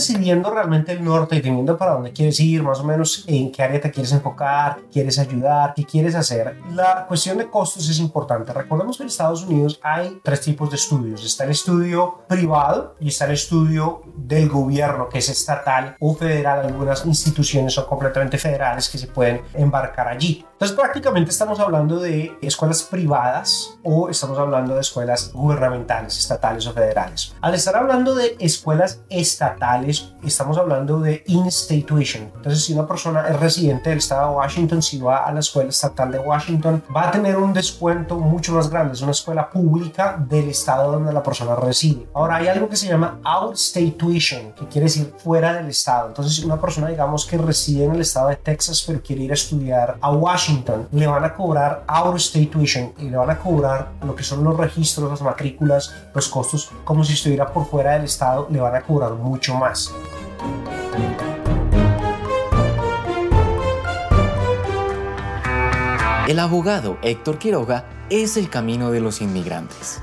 Decidiendo 0.00 0.50
realmente 0.50 0.92
el 0.92 1.04
norte 1.04 1.36
y 1.36 1.42
teniendo 1.42 1.76
para 1.76 1.92
dónde 1.92 2.12
quieres 2.12 2.40
ir, 2.40 2.62
más 2.62 2.80
o 2.80 2.84
menos 2.84 3.24
en 3.26 3.52
qué 3.52 3.62
área 3.62 3.80
te 3.80 3.90
quieres 3.90 4.12
enfocar, 4.12 4.78
quieres 4.90 5.18
ayudar, 5.18 5.74
qué 5.74 5.84
quieres 5.84 6.14
hacer, 6.14 6.56
la 6.72 7.06
cuestión 7.06 7.38
de 7.38 7.48
costos 7.48 7.88
es 7.88 7.98
importante. 7.98 8.52
Recordemos 8.52 8.96
que 8.96 9.02
en 9.02 9.08
Estados 9.08 9.44
Unidos 9.44 9.78
hay 9.82 10.20
tres 10.22 10.40
tipos 10.40 10.70
de 10.70 10.76
estudios. 10.76 11.24
Está 11.24 11.44
el 11.44 11.50
estudio 11.50 12.20
privado 12.28 12.96
y 12.98 13.08
está 13.08 13.26
el 13.26 13.32
estudio 13.32 14.02
del 14.16 14.48
gobierno, 14.48 15.08
que 15.08 15.18
es 15.18 15.28
estatal 15.28 15.96
o 16.00 16.14
federal. 16.14 16.66
Algunas 16.66 17.04
instituciones 17.04 17.74
son 17.74 17.84
completamente 17.84 18.38
federales 18.38 18.88
que 18.88 18.98
se 18.98 19.06
pueden 19.06 19.42
embarcar 19.54 20.08
allí. 20.08 20.44
Entonces 20.60 20.76
prácticamente 20.76 21.30
estamos 21.30 21.58
hablando 21.58 21.98
de 21.98 22.36
escuelas 22.42 22.82
privadas 22.82 23.78
o 23.82 24.10
estamos 24.10 24.38
hablando 24.38 24.74
de 24.74 24.82
escuelas 24.82 25.32
gubernamentales, 25.32 26.18
estatales 26.18 26.66
o 26.66 26.74
federales. 26.74 27.34
Al 27.40 27.54
estar 27.54 27.76
hablando 27.76 28.14
de 28.14 28.36
escuelas 28.38 29.00
estatales, 29.08 29.89
estatales, 29.90 30.14
estamos 30.24 30.58
hablando 30.58 31.00
de 31.00 31.22
in-state 31.26 31.82
tuition. 31.82 32.30
Entonces, 32.36 32.64
si 32.64 32.72
una 32.72 32.86
persona 32.86 33.28
es 33.28 33.38
residente 33.38 33.90
del 33.90 33.98
estado 33.98 34.30
de 34.30 34.36
Washington, 34.36 34.82
si 34.82 34.98
va 34.98 35.24
a 35.24 35.32
la 35.32 35.40
escuela 35.40 35.70
estatal 35.70 36.12
de 36.12 36.18
Washington, 36.18 36.82
va 36.94 37.08
a 37.08 37.10
tener 37.10 37.36
un 37.36 37.52
descuento 37.52 38.18
mucho 38.18 38.52
más 38.52 38.70
grande. 38.70 38.94
Es 38.94 39.02
una 39.02 39.12
escuela 39.12 39.50
pública 39.50 40.16
del 40.28 40.48
estado 40.48 40.92
donde 40.92 41.12
la 41.12 41.22
persona 41.22 41.54
reside. 41.56 42.06
Ahora, 42.14 42.36
hay 42.36 42.48
algo 42.48 42.68
que 42.68 42.76
se 42.76 42.88
llama 42.88 43.18
out-state 43.24 43.92
tuition, 43.92 44.52
que 44.52 44.66
quiere 44.66 44.86
decir 44.86 45.14
fuera 45.18 45.54
del 45.54 45.68
estado. 45.68 46.08
Entonces, 46.08 46.36
si 46.36 46.44
una 46.44 46.60
persona, 46.60 46.88
digamos, 46.88 47.26
que 47.26 47.38
reside 47.38 47.84
en 47.84 47.94
el 47.94 48.00
estado 48.00 48.28
de 48.28 48.36
Texas, 48.36 48.82
pero 48.86 49.02
quiere 49.02 49.22
ir 49.22 49.30
a 49.30 49.34
estudiar 49.34 49.96
a 50.00 50.10
Washington, 50.10 50.88
le 50.92 51.06
van 51.06 51.24
a 51.24 51.34
cobrar 51.34 51.84
out-state 51.86 52.46
tuition 52.46 52.92
y 52.98 53.10
le 53.10 53.16
van 53.16 53.30
a 53.30 53.38
cobrar 53.38 53.92
lo 54.04 54.14
que 54.14 54.22
son 54.22 54.44
los 54.44 54.56
registros, 54.56 55.10
las 55.10 55.22
matrículas, 55.22 55.92
los 56.14 56.28
costos, 56.28 56.70
como 56.84 57.04
si 57.04 57.14
estuviera 57.14 57.52
por 57.52 57.66
fuera 57.66 57.92
del 57.92 58.04
estado, 58.04 58.46
le 58.50 58.60
van 58.60 58.74
a 58.74 58.82
cobrar 58.82 59.12
mucho 59.12 59.54
más. 59.54 59.79
El 66.28 66.38
abogado 66.38 66.96
Héctor 67.02 67.38
Quiroga 67.38 67.84
es 68.08 68.36
el 68.36 68.48
camino 68.48 68.92
de 68.92 69.00
los 69.00 69.20
inmigrantes. 69.20 70.00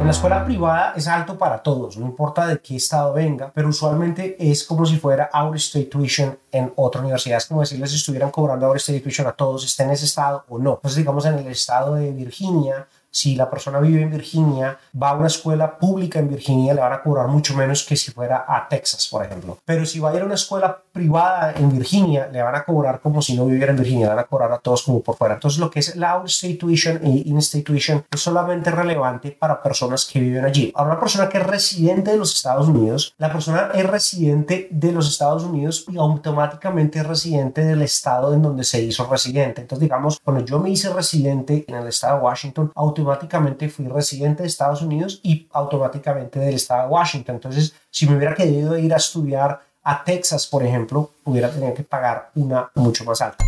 En 0.00 0.08
la 0.08 0.10
escuela 0.10 0.44
privada 0.44 0.92
es 0.96 1.08
alto 1.08 1.38
para 1.38 1.62
todos, 1.62 1.96
no 1.96 2.06
importa 2.06 2.46
de 2.46 2.58
qué 2.58 2.76
estado 2.76 3.14
venga, 3.14 3.50
pero 3.54 3.68
usualmente 3.68 4.36
es 4.38 4.64
como 4.64 4.84
si 4.84 4.98
fuera 4.98 5.30
out 5.32 5.54
state 5.54 5.86
tuition 5.86 6.36
en 6.50 6.72
otra 6.76 7.00
universidad. 7.00 7.38
Es 7.38 7.46
como 7.46 7.60
decirles 7.60 7.90
si 7.90 7.96
estuvieran 7.96 8.30
cobrando 8.30 8.66
out 8.66 8.76
state 8.76 9.00
tuition 9.00 9.26
a 9.26 9.32
todos, 9.32 9.64
estén 9.64 9.86
en 9.86 9.92
ese 9.94 10.04
estado 10.04 10.44
o 10.48 10.58
no. 10.58 10.74
Entonces, 10.74 10.96
digamos, 10.96 11.24
en 11.24 11.38
el 11.38 11.46
estado 11.46 11.94
de 11.94 12.12
Virginia 12.12 12.86
si 13.14 13.36
la 13.36 13.48
persona 13.48 13.78
vive 13.78 14.02
en 14.02 14.10
Virginia, 14.10 14.76
va 15.00 15.10
a 15.10 15.14
una 15.14 15.28
escuela 15.28 15.78
pública 15.78 16.18
en 16.18 16.28
Virginia, 16.28 16.74
le 16.74 16.80
van 16.80 16.92
a 16.92 17.02
cobrar 17.02 17.28
mucho 17.28 17.54
menos 17.54 17.84
que 17.84 17.96
si 17.96 18.10
fuera 18.10 18.44
a 18.48 18.68
Texas, 18.68 19.06
por 19.08 19.24
ejemplo. 19.24 19.58
Pero 19.64 19.86
si 19.86 20.00
va 20.00 20.10
a 20.10 20.14
ir 20.16 20.22
a 20.22 20.24
una 20.24 20.34
escuela 20.34 20.76
privada 20.92 21.52
en 21.52 21.70
Virginia, 21.70 22.28
le 22.32 22.42
van 22.42 22.56
a 22.56 22.64
cobrar 22.64 23.00
como 23.00 23.22
si 23.22 23.36
no 23.36 23.46
viviera 23.46 23.70
en 23.70 23.78
Virginia, 23.78 24.06
le 24.06 24.14
van 24.14 24.24
a 24.24 24.26
cobrar 24.26 24.50
a 24.52 24.58
todos 24.58 24.82
como 24.82 25.00
por 25.00 25.16
fuera. 25.16 25.34
Entonces, 25.34 25.60
lo 25.60 25.70
que 25.70 25.78
es 25.80 25.94
la 25.96 26.10
out-state 26.10 26.56
tuition 26.56 27.00
y 27.06 27.28
in-state 27.30 27.64
tuition 27.64 28.04
es 28.10 28.20
solamente 28.20 28.70
relevante 28.70 29.30
para 29.30 29.62
personas 29.62 30.04
que 30.04 30.18
viven 30.18 30.44
allí. 30.44 30.72
Ahora, 30.74 30.92
una 30.92 31.00
persona 31.00 31.28
que 31.28 31.38
es 31.38 31.46
residente 31.46 32.10
de 32.10 32.16
los 32.16 32.34
Estados 32.34 32.66
Unidos, 32.66 33.14
la 33.18 33.32
persona 33.32 33.70
es 33.74 33.86
residente 33.86 34.68
de 34.70 34.92
los 34.92 35.08
Estados 35.08 35.44
Unidos 35.44 35.84
y 35.88 35.96
automáticamente 35.98 36.98
es 36.98 37.06
residente 37.06 37.64
del 37.64 37.82
estado 37.82 38.34
en 38.34 38.42
donde 38.42 38.64
se 38.64 38.82
hizo 38.82 39.06
residente. 39.06 39.60
Entonces, 39.60 39.80
digamos, 39.80 40.18
cuando 40.20 40.44
yo 40.44 40.58
me 40.58 40.70
hice 40.70 40.92
residente 40.92 41.64
en 41.68 41.76
el 41.76 41.86
estado 41.86 42.18
de 42.18 42.24
Washington, 42.24 42.72
automáticamente 42.74 43.03
automáticamente 43.04 43.68
fui 43.68 43.86
residente 43.86 44.42
de 44.42 44.48
Estados 44.48 44.82
Unidos 44.82 45.20
y 45.22 45.46
automáticamente 45.52 46.38
del 46.38 46.54
estado 46.54 46.82
de 46.82 46.88
Washington. 46.88 47.36
Entonces, 47.36 47.74
si 47.90 48.06
me 48.06 48.16
hubiera 48.16 48.34
querido 48.34 48.78
ir 48.78 48.92
a 48.94 48.96
estudiar 48.96 49.60
a 49.82 50.02
Texas, 50.02 50.46
por 50.46 50.62
ejemplo, 50.62 51.10
hubiera 51.24 51.50
tenido 51.50 51.74
que 51.74 51.82
pagar 51.82 52.30
una 52.34 52.70
mucho 52.74 53.04
más 53.04 53.20
alta. 53.20 53.44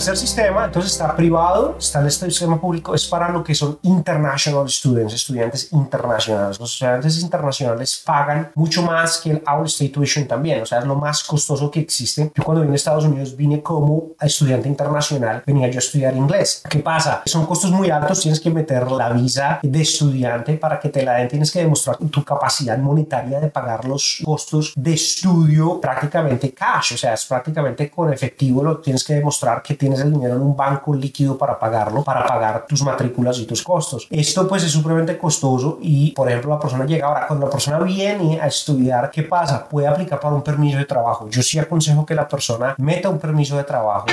Tercer 0.00 0.16
sistema, 0.16 0.64
entonces 0.64 0.92
está 0.92 1.14
privado, 1.14 1.76
está 1.78 2.00
el 2.00 2.06
este 2.06 2.24
sistema 2.30 2.58
público, 2.58 2.94
es 2.94 3.06
para 3.06 3.28
lo 3.28 3.44
que 3.44 3.54
son 3.54 3.78
international 3.82 4.66
students, 4.70 5.12
estudiantes 5.12 5.70
internacionales. 5.74 6.58
Los 6.58 6.72
estudiantes 6.72 7.20
internacionales 7.20 8.02
pagan 8.02 8.50
mucho 8.54 8.82
más 8.82 9.18
que 9.18 9.32
el 9.32 9.42
out 9.44 9.66
state 9.66 9.90
tuition 9.90 10.26
también, 10.26 10.62
o 10.62 10.64
sea, 10.64 10.78
es 10.78 10.86
lo 10.86 10.94
más 10.94 11.22
costoso 11.22 11.70
que 11.70 11.80
existe. 11.80 12.32
Yo 12.34 12.42
cuando 12.42 12.62
vine 12.62 12.72
a 12.72 12.76
Estados 12.76 13.04
Unidos 13.04 13.36
vine 13.36 13.62
como 13.62 14.12
estudiante 14.18 14.68
internacional, 14.70 15.42
venía 15.46 15.68
yo 15.68 15.76
a 15.76 15.80
estudiar 15.80 16.16
inglés. 16.16 16.62
¿Qué 16.70 16.78
pasa? 16.78 17.20
Son 17.26 17.44
costos 17.44 17.70
muy 17.70 17.90
altos, 17.90 18.22
tienes 18.22 18.40
que 18.40 18.48
meter 18.48 18.90
la 18.90 19.10
visa 19.10 19.60
de 19.62 19.82
estudiante 19.82 20.54
para 20.54 20.80
que 20.80 20.88
te 20.88 21.02
la 21.02 21.16
den, 21.16 21.28
tienes 21.28 21.52
que 21.52 21.58
demostrar 21.58 21.98
tu 21.98 22.24
capacidad 22.24 22.78
monetaria 22.78 23.38
de 23.38 23.50
pagar 23.50 23.84
los 23.84 24.22
costos 24.24 24.72
de 24.74 24.94
estudio 24.94 25.78
prácticamente 25.78 26.54
cash, 26.54 26.94
o 26.94 26.96
sea, 26.96 27.12
es 27.12 27.26
prácticamente 27.26 27.90
con 27.90 28.10
efectivo, 28.10 28.64
lo 28.64 28.78
tienes 28.78 29.04
que 29.04 29.12
demostrar 29.12 29.62
que 29.62 29.74
tienes 29.74 29.89
tienes 29.90 30.06
el 30.06 30.12
dinero 30.12 30.36
en 30.36 30.42
un 30.42 30.56
banco 30.56 30.94
líquido 30.94 31.36
para 31.36 31.58
pagarlo, 31.58 32.04
para 32.04 32.24
pagar 32.26 32.66
tus 32.66 32.82
matrículas 32.82 33.38
y 33.38 33.46
tus 33.46 33.62
costos. 33.62 34.06
Esto 34.10 34.46
pues 34.46 34.64
es 34.64 34.70
supremamente 34.70 35.18
costoso 35.18 35.78
y 35.80 36.12
por 36.12 36.28
ejemplo 36.28 36.50
la 36.50 36.60
persona 36.60 36.84
llega 36.84 37.06
ahora, 37.06 37.26
cuando 37.26 37.46
la 37.46 37.52
persona 37.52 37.78
viene 37.80 38.40
a 38.40 38.46
estudiar, 38.46 39.10
¿qué 39.10 39.24
pasa? 39.24 39.68
Puede 39.68 39.88
aplicar 39.88 40.20
para 40.20 40.34
un 40.34 40.42
permiso 40.42 40.78
de 40.78 40.84
trabajo. 40.84 41.28
Yo 41.28 41.42
sí 41.42 41.58
aconsejo 41.58 42.06
que 42.06 42.14
la 42.14 42.28
persona 42.28 42.74
meta 42.78 43.08
un 43.08 43.18
permiso 43.18 43.56
de 43.56 43.64
trabajo. 43.64 44.06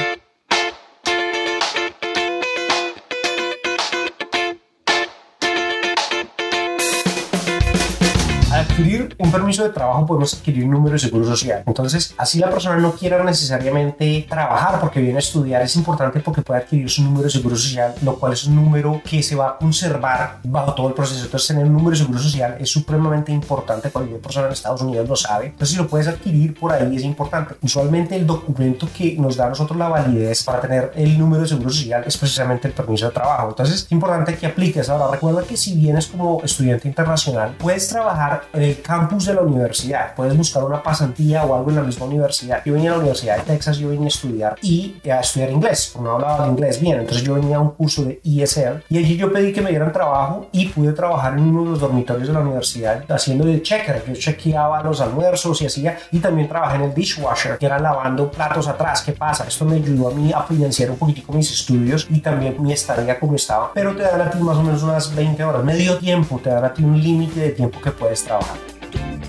Adquirir 8.78 9.16
un 9.18 9.32
permiso 9.32 9.64
de 9.64 9.70
trabajo 9.70 10.06
podemos 10.06 10.36
adquirir 10.36 10.64
un 10.66 10.72
número 10.72 10.94
de 10.94 11.00
seguro 11.00 11.26
social. 11.26 11.64
Entonces, 11.66 12.14
así 12.16 12.38
la 12.38 12.52
persona 12.52 12.78
no 12.78 12.92
quiera 12.92 13.24
necesariamente 13.24 14.28
trabajar 14.30 14.80
porque 14.80 15.02
viene 15.02 15.16
a 15.16 15.20
estudiar, 15.20 15.64
es 15.64 15.76
importante 15.76 16.20
porque 16.20 16.44
puede 16.44 16.62
adquirir 16.62 16.88
su 16.88 17.02
número 17.04 17.24
de 17.24 17.32
seguro 17.32 17.56
social, 17.56 17.96
lo 18.04 18.20
cual 18.20 18.34
es 18.34 18.46
un 18.46 18.56
número 18.56 19.02
que 19.04 19.24
se 19.24 19.36
va 19.36 19.50
a 19.50 19.58
conservar 19.58 20.42
bajo 20.44 20.76
todo 20.76 20.90
el 20.90 20.94
proceso. 20.94 21.26
Entonces, 21.26 21.48
tener 21.48 21.66
un 21.66 21.74
número 21.74 21.92
de 21.92 21.98
seguro 21.98 22.20
social 22.20 22.56
es 22.60 22.70
supremamente 22.70 23.32
importante. 23.32 23.90
Cualquier 23.90 24.20
persona 24.20 24.46
en 24.46 24.54
Estados 24.54 24.82
Unidos 24.82 25.10
lo 25.10 25.16
sabe. 25.16 25.48
Entonces, 25.48 25.70
si 25.70 25.78
lo 25.78 25.88
puedes 25.88 26.08
adquirir 26.08 26.54
por 26.54 26.72
ahí 26.72 26.96
es 26.96 27.04
importante. 27.04 27.56
Usualmente 27.64 28.16
el 28.16 28.28
documento 28.28 28.88
que 28.96 29.16
nos 29.18 29.38
da 29.38 29.48
a 29.48 29.50
nosotros 29.50 29.78
la 29.78 29.88
validez 29.88 30.44
para 30.44 30.62
tener 30.62 30.92
el 30.96 31.18
número 31.18 31.42
de 31.42 31.48
seguro 31.48 31.72
social 31.72 32.04
es 32.06 32.16
precisamente 32.16 32.68
el 32.68 32.76
permiso 32.76 33.08
de 33.08 33.12
trabajo. 33.12 33.50
Entonces, 33.50 33.86
es 33.86 33.92
importante 33.92 34.36
que 34.36 34.46
apliques. 34.46 34.88
Ahora, 34.88 35.10
recuerda 35.12 35.42
que 35.42 35.58
si 35.58 35.74
vienes 35.74 36.06
como 36.06 36.44
estudiante 36.44 36.88
internacional, 36.88 37.56
puedes 37.58 37.88
trabajar 37.88 38.44
en 38.54 38.67
el 38.68 38.82
campus 38.82 39.26
de 39.26 39.34
la 39.34 39.42
universidad. 39.42 40.16
Puedes 40.16 40.36
buscar 40.36 40.64
una 40.64 40.82
pasantía 40.82 41.44
o 41.44 41.56
algo 41.56 41.70
en 41.70 41.78
la 41.78 41.84
misma 41.84 42.06
universidad. 42.06 42.62
Yo 42.66 42.74
venía 42.74 42.92
a 42.92 42.94
la 42.94 43.00
Universidad 43.00 43.38
de 43.38 43.44
Texas, 43.44 43.78
yo 43.78 43.90
venía 43.90 44.06
a 44.06 44.10
estudiar 44.10 44.56
y 44.62 44.96
a 45.10 45.20
estudiar 45.20 45.52
inglés, 45.52 45.94
no 46.00 46.12
hablaba 46.12 46.46
de 46.46 46.52
inglés 46.52 46.80
bien. 46.82 47.00
Entonces 47.00 47.24
yo 47.24 47.36
venía 47.36 47.58
a 47.58 47.60
un 47.60 47.72
curso 47.72 48.04
de 48.04 48.20
ESL 48.24 48.84
y 48.90 48.98
allí 48.98 49.18
yo 49.18 49.32
pedí 49.32 49.54
que 49.54 49.62
me 49.62 49.70
dieran 49.70 49.92
trabajo 49.92 50.48
y 50.52 50.68
pude 50.68 50.94
trabajar 50.94 51.34
en 51.34 51.40
uno 51.40 51.64
de 51.64 51.70
los 51.72 51.80
dormitorios 51.80 52.28
de 52.28 52.34
la 52.34 52.42
universidad 52.42 53.04
haciendo 53.10 53.46
de 53.46 53.62
checker. 53.62 54.04
Yo 54.08 54.14
chequeaba 54.14 54.84
los 54.84 55.02
almuerzos 55.02 55.62
y 55.62 55.66
hacía 55.66 55.98
y 56.12 56.20
también 56.20 56.48
trabajé 56.48 56.76
en 56.76 56.84
el 56.84 56.94
dishwasher, 56.94 57.58
que 57.58 57.66
era 57.66 57.80
lavando 57.80 58.30
platos 58.30 58.68
atrás. 58.68 59.02
¿Qué 59.02 59.14
pasa? 59.14 59.46
Esto 59.48 59.66
me 59.66 59.76
ayudó 59.76 60.10
a 60.10 60.12
mí 60.12 60.32
a 60.34 60.44
financiar 60.44 60.92
un 60.92 60.98
poquitico 60.98 61.34
mis 61.34 61.52
estudios 61.52 62.08
y 62.10 62.20
también 62.20 62.62
mi 62.62 62.74
estadía 62.74 63.20
como 63.20 63.36
estaba. 63.36 63.72
Pero 63.74 63.96
te 63.96 64.04
dan 64.04 64.22
a 64.22 64.30
ti 64.30 64.40
más 64.40 64.58
o 64.58 64.64
menos 64.64 64.84
unas 64.84 65.14
20 65.16 65.44
horas, 65.44 65.64
medio 65.64 65.98
tiempo, 65.98 66.40
te 66.44 66.50
dan 66.50 66.66
a 66.66 66.74
ti 66.74 66.84
un 66.84 67.02
límite 67.02 67.40
de 67.40 67.50
tiempo 67.52 67.80
que 67.82 67.92
puedes 67.92 68.24
trabajar. 68.24 68.57
Las 68.94 69.27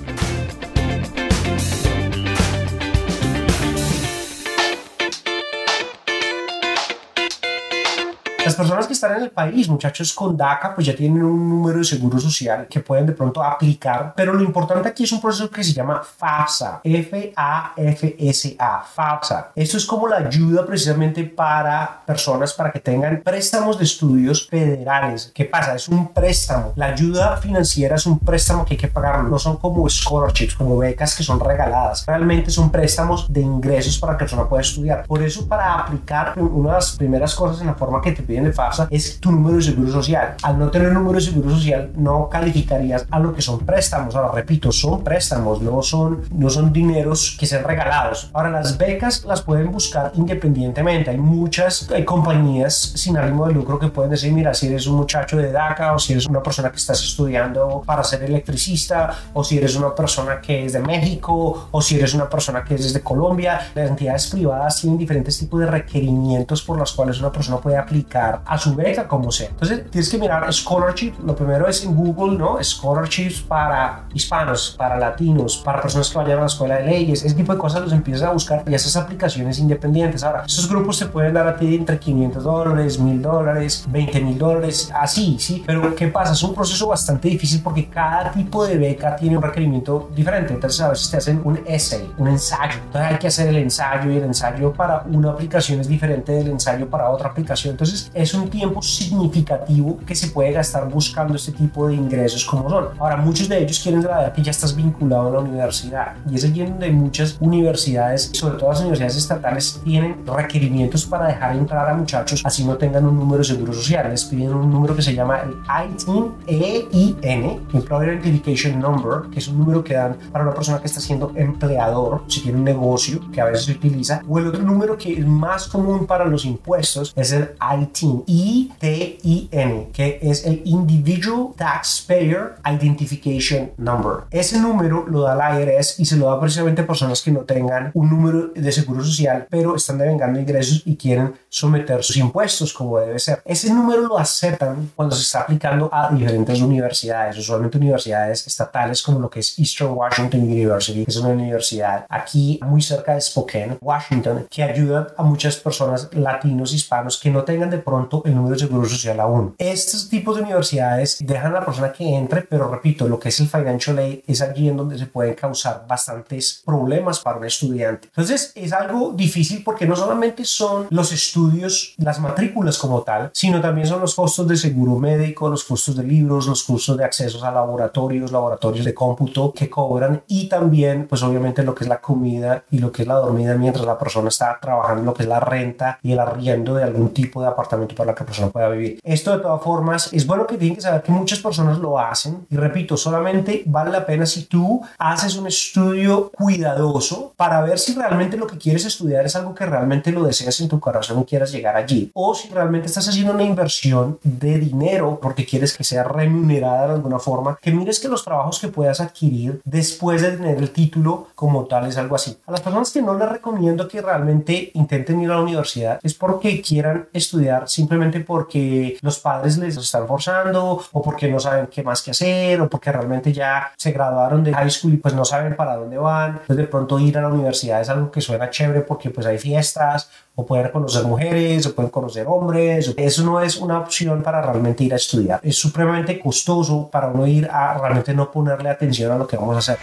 personas 8.58 8.88
que 8.88 8.92
están 8.92 9.16
en 9.16 9.22
el 9.22 9.30
país, 9.30 9.68
muchachos, 9.68 10.12
con 10.12 10.36
DACA, 10.36 10.74
pues 10.74 10.88
ya 10.88 10.96
tienen 10.96 11.22
un 11.22 11.48
número 11.48 11.78
de 11.78 11.84
seguro 11.84 12.18
social 12.18 12.66
que 12.68 12.80
pueden 12.80 13.06
de 13.06 13.12
pronto 13.12 13.40
aplicar, 13.40 14.14
pero 14.16 14.34
lo 14.34 14.42
importante 14.42 14.88
aquí 14.88 15.04
es 15.04 15.12
un 15.12 15.20
proceso 15.20 15.48
que 15.48 15.62
se 15.62 15.72
llama 15.72 16.02
FAFSA, 16.02 16.80
F-A-F-S-A, 16.82 18.82
FAFSA. 18.82 19.52
Esto 19.54 19.76
es 19.76 19.86
como 19.86 20.08
la 20.08 20.16
ayuda 20.16 20.66
precisamente 20.66 21.22
para 21.22 22.02
personas 22.04 22.52
para 22.52 22.72
que 22.72 22.80
tengan 22.80 23.22
préstamos 23.22 23.78
de 23.78 23.84
estudios 23.84 24.48
federales. 24.48 25.30
¿Qué 25.32 25.44
pasa? 25.44 25.76
Es 25.76 25.88
un 25.88 26.12
préstamo. 26.12 26.72
La 26.74 26.86
ayuda 26.86 27.36
financiera 27.36 27.94
es 27.94 28.06
un 28.06 28.18
préstamo 28.18 28.64
que 28.64 28.74
hay 28.74 28.78
que 28.78 28.88
pagar. 28.88 29.22
No 29.22 29.38
son 29.38 29.58
como 29.58 29.88
scholarships, 29.88 30.56
como 30.56 30.78
becas 30.78 31.14
que 31.14 31.22
son 31.22 31.38
regaladas. 31.38 32.04
Realmente 32.06 32.50
son 32.50 32.72
préstamos 32.72 33.32
de 33.32 33.40
ingresos 33.40 33.98
para 33.98 34.16
que 34.16 34.24
la 34.24 34.26
persona 34.26 34.48
pueda 34.48 34.62
estudiar. 34.62 35.06
Por 35.06 35.22
eso, 35.22 35.46
para 35.46 35.74
aplicar, 35.74 36.34
una 36.36 36.70
de 36.70 36.74
las 36.74 36.96
primeras 36.96 37.36
cosas 37.36 37.60
en 37.60 37.68
la 37.68 37.74
forma 37.74 38.02
que 38.02 38.10
te 38.10 38.24
piden 38.24 38.47
FAFSA 38.52 38.88
es 38.90 39.20
tu 39.20 39.30
número 39.30 39.56
de 39.56 39.62
seguro 39.62 39.90
social. 39.90 40.34
Al 40.42 40.58
no 40.58 40.70
tener 40.70 40.92
número 40.92 41.14
de 41.18 41.24
seguro 41.24 41.50
social 41.50 41.90
no 41.96 42.28
calificarías 42.28 43.06
a 43.10 43.18
lo 43.18 43.34
que 43.34 43.42
son 43.42 43.60
préstamos. 43.60 44.14
Ahora 44.14 44.32
repito, 44.32 44.72
son 44.72 45.02
préstamos, 45.02 45.60
no 45.62 45.82
son, 45.82 46.22
no 46.32 46.50
son 46.50 46.72
dineros 46.72 47.36
que 47.38 47.46
sean 47.46 47.64
regalados. 47.64 48.30
Ahora 48.32 48.50
las 48.50 48.76
becas 48.78 49.24
las 49.24 49.42
pueden 49.42 49.70
buscar 49.70 50.12
independientemente. 50.14 51.10
Hay 51.10 51.18
muchas 51.18 51.88
hay 51.90 52.04
compañías 52.04 52.74
sin 52.74 53.16
ánimo 53.16 53.46
de 53.46 53.54
lucro 53.54 53.78
que 53.78 53.88
pueden 53.88 54.10
decir, 54.10 54.32
mira, 54.32 54.54
si 54.54 54.66
eres 54.66 54.86
un 54.86 54.96
muchacho 54.96 55.36
de 55.36 55.52
DACA 55.52 55.94
o 55.94 55.98
si 55.98 56.12
eres 56.12 56.26
una 56.26 56.42
persona 56.42 56.70
que 56.70 56.76
estás 56.76 57.02
estudiando 57.02 57.82
para 57.84 58.04
ser 58.04 58.22
electricista 58.22 59.14
o 59.32 59.44
si 59.44 59.58
eres 59.58 59.76
una 59.76 59.94
persona 59.94 60.40
que 60.40 60.66
es 60.66 60.72
de 60.72 60.80
México 60.80 61.68
o 61.70 61.82
si 61.82 61.96
eres 61.96 62.14
una 62.14 62.28
persona 62.28 62.64
que 62.64 62.74
es 62.74 62.92
de 62.92 63.00
Colombia, 63.00 63.60
las 63.74 63.90
entidades 63.90 64.28
privadas 64.28 64.80
tienen 64.80 64.98
diferentes 64.98 65.38
tipos 65.38 65.60
de 65.60 65.66
requerimientos 65.66 66.62
por 66.62 66.78
los 66.78 66.92
cuales 66.92 67.18
una 67.20 67.32
persona 67.32 67.58
puede 67.58 67.76
aplicar 67.76 68.37
a 68.44 68.58
su 68.58 68.74
beca 68.74 69.06
como 69.06 69.30
sea. 69.30 69.48
Entonces 69.48 69.90
tienes 69.90 70.08
que 70.08 70.18
mirar 70.18 70.52
scholarship. 70.52 71.14
Lo 71.24 71.34
primero 71.34 71.66
es 71.68 71.84
en 71.84 71.94
Google, 71.94 72.38
¿no? 72.38 72.62
Scholarships 72.62 73.40
para 73.40 74.04
hispanos, 74.14 74.74
para 74.76 74.98
latinos, 74.98 75.58
para 75.58 75.80
personas 75.80 76.08
que 76.10 76.18
vayan 76.18 76.38
a 76.38 76.40
la 76.42 76.46
escuela 76.46 76.76
de 76.76 76.86
leyes. 76.86 77.24
Ese 77.24 77.34
tipo 77.34 77.52
de 77.52 77.58
cosas 77.58 77.82
los 77.82 77.92
empiezas 77.92 78.28
a 78.28 78.32
buscar 78.32 78.64
y 78.66 78.74
esas 78.74 78.96
aplicaciones 78.96 79.58
independientes. 79.58 80.22
Ahora, 80.22 80.44
esos 80.46 80.68
grupos 80.68 80.98
te 80.98 81.06
pueden 81.06 81.34
dar 81.34 81.46
a 81.46 81.56
ti 81.56 81.74
entre 81.74 81.98
500 81.98 82.42
dólares, 82.42 82.98
1000 82.98 83.22
dólares, 83.22 83.84
20 83.88 84.20
mil 84.20 84.38
dólares, 84.38 84.90
así, 84.94 85.36
sí. 85.38 85.62
Pero 85.66 85.94
¿qué 85.94 86.08
pasa? 86.08 86.32
Es 86.32 86.42
un 86.42 86.54
proceso 86.54 86.88
bastante 86.88 87.28
difícil 87.28 87.62
porque 87.62 87.88
cada 87.88 88.32
tipo 88.32 88.66
de 88.66 88.76
beca 88.76 89.16
tiene 89.16 89.36
un 89.36 89.42
requerimiento 89.42 90.10
diferente. 90.14 90.54
Entonces 90.54 90.80
a 90.80 90.90
veces 90.90 91.10
te 91.10 91.16
hacen 91.16 91.40
un 91.44 91.60
essay, 91.66 92.10
un 92.18 92.28
ensayo. 92.28 92.78
Entonces 92.84 93.10
hay 93.10 93.18
que 93.18 93.26
hacer 93.26 93.48
el 93.48 93.56
ensayo 93.56 94.10
y 94.10 94.16
el 94.16 94.24
ensayo 94.24 94.72
para 94.72 95.02
una 95.10 95.30
aplicación 95.30 95.80
es 95.80 95.88
diferente 95.88 96.32
del 96.32 96.48
ensayo 96.48 96.88
para 96.88 97.10
otra 97.10 97.28
aplicación. 97.28 97.72
Entonces 97.72 98.10
es 98.22 98.34
un 98.34 98.48
tiempo 98.48 98.82
significativo 98.82 99.98
que 100.06 100.14
se 100.14 100.28
puede 100.28 100.52
gastar 100.52 100.88
buscando 100.88 101.34
este 101.34 101.52
tipo 101.52 101.88
de 101.88 101.94
ingresos 101.94 102.44
como 102.44 102.68
son. 102.68 102.88
Ahora, 102.98 103.16
muchos 103.16 103.48
de 103.48 103.58
ellos 103.62 103.78
quieren 103.80 104.02
saber 104.02 104.32
que 104.32 104.42
ya 104.42 104.50
estás 104.50 104.74
vinculado 104.74 105.28
a 105.28 105.32
la 105.32 105.38
universidad 105.40 106.16
y 106.30 106.36
es 106.36 106.44
allí 106.44 106.64
donde 106.64 106.90
muchas 106.90 107.36
universidades, 107.40 108.30
sobre 108.32 108.58
todo 108.58 108.70
las 108.70 108.80
universidades 108.80 109.16
estatales, 109.16 109.80
tienen 109.84 110.16
requerimientos 110.26 111.06
para 111.06 111.28
dejar 111.28 111.56
entrar 111.56 111.88
a 111.88 111.94
muchachos 111.94 112.28
así 112.44 112.64
no 112.64 112.76
tengan 112.76 113.06
un 113.06 113.18
número 113.18 113.38
de 113.38 113.44
seguro 113.44 113.72
social. 113.72 114.10
Les 114.10 114.24
piden 114.24 114.54
un 114.54 114.70
número 114.70 114.94
que 114.94 115.02
se 115.02 115.14
llama 115.14 115.40
el 115.40 115.54
ITIN, 115.90 116.32
EIN, 116.46 117.60
Employer 117.72 118.14
Identification 118.14 118.80
Number, 118.80 119.30
que 119.30 119.38
es 119.38 119.48
un 119.48 119.58
número 119.58 119.84
que 119.84 119.94
dan 119.94 120.16
para 120.32 120.44
una 120.44 120.54
persona 120.54 120.80
que 120.80 120.86
está 120.86 121.00
siendo 121.00 121.32
empleador, 121.34 122.24
si 122.26 122.40
tiene 122.40 122.58
un 122.58 122.64
negocio 122.64 123.20
que 123.32 123.40
a 123.40 123.46
veces 123.46 123.66
se 123.66 123.72
utiliza. 123.72 124.22
O 124.28 124.38
el 124.38 124.48
otro 124.48 124.62
número 124.62 124.96
que 124.96 125.12
es 125.12 125.26
más 125.26 125.68
común 125.68 126.06
para 126.06 126.24
los 126.24 126.44
impuestos 126.44 127.12
es 127.14 127.32
el 127.32 127.50
ITIN, 127.82 128.07
I-T-I-N, 128.26 129.88
que 129.92 130.18
es 130.22 130.44
el 130.44 130.62
Individual 130.64 131.48
Taxpayer 131.56 132.56
Identification 132.64 133.72
Number. 133.76 134.24
Ese 134.30 134.58
número 134.60 135.06
lo 135.08 135.22
da 135.22 135.34
la 135.34 135.60
IRS 135.60 136.00
y 136.00 136.04
se 136.04 136.16
lo 136.16 136.26
da 136.26 136.40
precisamente 136.40 136.82
a 136.82 136.86
personas 136.86 137.22
que 137.22 137.30
no 137.30 137.40
tengan 137.40 137.90
un 137.94 138.10
número 138.10 138.48
de 138.48 138.72
seguro 138.72 139.02
social, 139.02 139.46
pero 139.50 139.76
están 139.76 139.98
devengando 139.98 140.40
ingresos 140.40 140.82
y 140.84 140.96
quieren 140.96 141.34
someter 141.48 142.02
sus 142.02 142.16
impuestos 142.16 142.72
como 142.72 142.98
debe 142.98 143.18
ser. 143.18 143.42
Ese 143.44 143.72
número 143.72 144.02
lo 144.02 144.18
aceptan 144.18 144.90
cuando 144.94 145.14
se 145.14 145.22
está 145.22 145.40
aplicando 145.40 145.88
a 145.92 146.10
diferentes 146.12 146.60
universidades, 146.60 147.38
usualmente 147.38 147.78
universidades 147.78 148.46
estatales 148.46 149.02
como 149.02 149.20
lo 149.20 149.30
que 149.30 149.40
es 149.40 149.58
Eastern 149.58 149.92
Washington 149.92 150.42
University, 150.42 151.04
que 151.04 151.10
es 151.10 151.16
una 151.16 151.30
universidad 151.30 152.06
aquí 152.08 152.58
muy 152.62 152.82
cerca 152.82 153.14
de 153.14 153.20
Spokane, 153.20 153.78
Washington, 153.80 154.46
que 154.50 154.62
ayuda 154.62 155.08
a 155.16 155.22
muchas 155.22 155.56
personas 155.56 156.08
latinos, 156.12 156.72
hispanos 156.72 157.18
que 157.18 157.30
no 157.30 157.44
tengan 157.44 157.70
de 157.70 157.78
pronto 157.78 157.97
el 158.24 158.34
número 158.34 158.54
de 158.54 158.60
seguro 158.60 158.88
social 158.88 159.20
aún. 159.20 159.54
Estos 159.58 160.08
tipos 160.08 160.36
de 160.36 160.42
universidades 160.42 161.18
dejan 161.20 161.52
a 161.52 161.60
la 161.60 161.64
persona 161.64 161.92
que 161.92 162.14
entre, 162.14 162.42
pero 162.42 162.70
repito, 162.70 163.08
lo 163.08 163.18
que 163.18 163.30
es 163.30 163.40
el 163.40 163.48
financial 163.48 163.98
aid 163.98 164.20
es 164.26 164.40
allí 164.40 164.68
en 164.68 164.76
donde 164.76 164.98
se 164.98 165.06
pueden 165.06 165.34
causar 165.34 165.84
bastantes 165.88 166.62
problemas 166.64 167.20
para 167.20 167.38
un 167.38 167.44
estudiante. 167.44 168.08
Entonces 168.08 168.52
es 168.54 168.72
algo 168.72 169.12
difícil 169.12 169.62
porque 169.64 169.86
no 169.86 169.96
solamente 169.96 170.44
son 170.44 170.86
los 170.90 171.12
estudios, 171.12 171.94
las 171.98 172.20
matrículas 172.20 172.78
como 172.78 173.02
tal, 173.02 173.30
sino 173.32 173.60
también 173.60 173.86
son 173.86 174.00
los 174.00 174.14
costos 174.14 174.46
de 174.48 174.56
seguro 174.56 174.96
médico, 174.96 175.48
los 175.48 175.64
costos 175.64 175.96
de 175.96 176.04
libros, 176.04 176.46
los 176.46 176.62
costos 176.64 176.96
de 176.96 177.04
accesos 177.04 177.42
a 177.42 177.50
laboratorios, 177.50 178.32
laboratorios 178.32 178.84
de 178.84 178.94
cómputo 178.94 179.52
que 179.52 179.70
cobran 179.70 180.22
y 180.26 180.48
también 180.48 181.06
pues 181.08 181.22
obviamente 181.22 181.62
lo 181.62 181.74
que 181.74 181.84
es 181.84 181.88
la 181.88 182.00
comida 182.00 182.64
y 182.70 182.78
lo 182.78 182.92
que 182.92 183.02
es 183.02 183.08
la 183.08 183.14
dormida 183.14 183.54
mientras 183.54 183.86
la 183.86 183.98
persona 183.98 184.28
está 184.28 184.58
trabajando, 184.60 185.02
lo 185.02 185.14
que 185.14 185.22
es 185.22 185.28
la 185.28 185.40
renta 185.40 185.98
y 186.02 186.12
el 186.12 186.18
arriendo 186.18 186.74
de 186.74 186.84
algún 186.84 187.12
tipo 187.12 187.40
de 187.40 187.48
apartamento 187.48 187.87
para 187.94 188.14
que 188.14 188.20
la 188.20 188.26
persona 188.26 188.50
pueda 188.50 188.68
vivir. 188.68 189.00
Esto 189.02 189.36
de 189.36 189.42
todas 189.42 189.62
formas 189.62 190.12
es 190.12 190.26
bueno 190.26 190.46
que 190.46 190.56
tienen 190.56 190.76
que 190.76 190.82
saber 190.82 191.02
que 191.02 191.12
muchas 191.12 191.38
personas 191.38 191.78
lo 191.78 191.98
hacen 191.98 192.46
y 192.50 192.56
repito, 192.56 192.96
solamente 192.96 193.62
vale 193.66 193.90
la 193.90 194.06
pena 194.06 194.26
si 194.26 194.44
tú 194.44 194.80
haces 194.98 195.36
un 195.36 195.46
estudio 195.46 196.30
cuidadoso 196.30 197.32
para 197.36 197.60
ver 197.62 197.78
si 197.78 197.94
realmente 197.94 198.36
lo 198.36 198.46
que 198.46 198.58
quieres 198.58 198.84
estudiar 198.84 199.26
es 199.26 199.36
algo 199.36 199.54
que 199.54 199.66
realmente 199.66 200.12
lo 200.12 200.24
deseas 200.24 200.60
en 200.60 200.68
tu 200.68 200.80
corazón 200.80 201.20
y 201.20 201.24
quieras 201.24 201.52
llegar 201.52 201.76
allí 201.76 202.10
o 202.14 202.34
si 202.34 202.48
realmente 202.48 202.86
estás 202.86 203.08
haciendo 203.08 203.32
una 203.32 203.44
inversión 203.44 204.18
de 204.22 204.58
dinero 204.58 205.18
porque 205.20 205.44
quieres 205.44 205.76
que 205.76 205.84
sea 205.84 206.04
remunerada 206.04 206.88
de 206.88 206.94
alguna 206.94 207.18
forma, 207.18 207.58
que 207.60 207.72
mires 207.72 208.00
que 208.00 208.08
los 208.08 208.24
trabajos 208.24 208.58
que 208.58 208.68
puedas 208.68 209.00
adquirir 209.00 209.60
después 209.64 210.22
de 210.22 210.32
tener 210.32 210.58
el 210.58 210.70
título 210.70 211.28
como 211.34 211.66
tal 211.66 211.86
es 211.86 211.96
algo 211.96 212.16
así. 212.16 212.36
A 212.46 212.52
las 212.52 212.60
personas 212.60 212.90
que 212.90 213.02
no 213.02 213.16
les 213.16 213.28
recomiendo 213.28 213.88
que 213.88 214.02
realmente 214.02 214.70
intenten 214.74 215.20
ir 215.20 215.30
a 215.30 215.34
la 215.34 215.42
universidad 215.42 216.00
es 216.02 216.14
porque 216.14 216.60
quieran 216.60 217.08
estudiar 217.12 217.68
simplemente 217.78 218.18
porque 218.20 218.98
los 219.02 219.20
padres 219.20 219.56
les 219.56 219.76
están 219.76 220.04
forzando 220.08 220.82
o 220.90 221.02
porque 221.02 221.28
no 221.28 221.38
saben 221.38 221.68
qué 221.68 221.84
más 221.84 222.02
que 222.02 222.10
hacer 222.10 222.60
o 222.60 222.68
porque 222.68 222.90
realmente 222.90 223.32
ya 223.32 223.70
se 223.76 223.92
graduaron 223.92 224.42
de 224.42 224.52
high 224.52 224.70
school 224.70 224.94
y 224.94 224.96
pues 224.96 225.14
no 225.14 225.24
saben 225.24 225.54
para 225.54 225.76
dónde 225.76 225.96
van. 225.96 226.32
Entonces 226.32 226.56
de 226.56 226.66
pronto 226.66 226.98
ir 226.98 227.16
a 227.16 227.22
la 227.22 227.28
universidad 227.28 227.80
es 227.80 227.88
algo 227.88 228.10
que 228.10 228.20
suena 228.20 228.50
chévere 228.50 228.80
porque 228.80 229.10
pues 229.10 229.26
hay 229.28 229.38
fiestas 229.38 230.10
o 230.34 230.44
pueden 230.44 230.70
conocer 230.70 231.04
mujeres 231.04 231.66
o 231.66 231.74
pueden 231.74 231.92
conocer 231.92 232.26
hombres. 232.26 232.94
Eso 232.96 233.22
no 233.22 233.40
es 233.40 233.56
una 233.56 233.78
opción 233.78 234.24
para 234.24 234.42
realmente 234.42 234.82
ir 234.82 234.92
a 234.92 234.96
estudiar. 234.96 235.38
Es 235.44 235.56
supremamente 235.56 236.18
costoso 236.18 236.88
para 236.90 237.06
uno 237.08 237.28
ir 237.28 237.48
a 237.48 237.78
realmente 237.78 238.12
no 238.12 238.28
ponerle 238.32 238.70
atención 238.70 239.12
a 239.12 239.18
lo 239.18 239.26
que 239.28 239.36
vamos 239.36 239.54
a 239.54 239.58
hacer. 239.58 239.78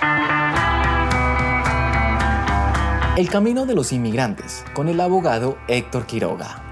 El 3.18 3.30
camino 3.30 3.66
de 3.66 3.76
los 3.76 3.94
inmigrantes 3.94 4.66
con 4.74 4.90
el 4.90 5.00
abogado 5.00 5.58
Héctor 5.70 6.06
Quiroga. 6.06 6.65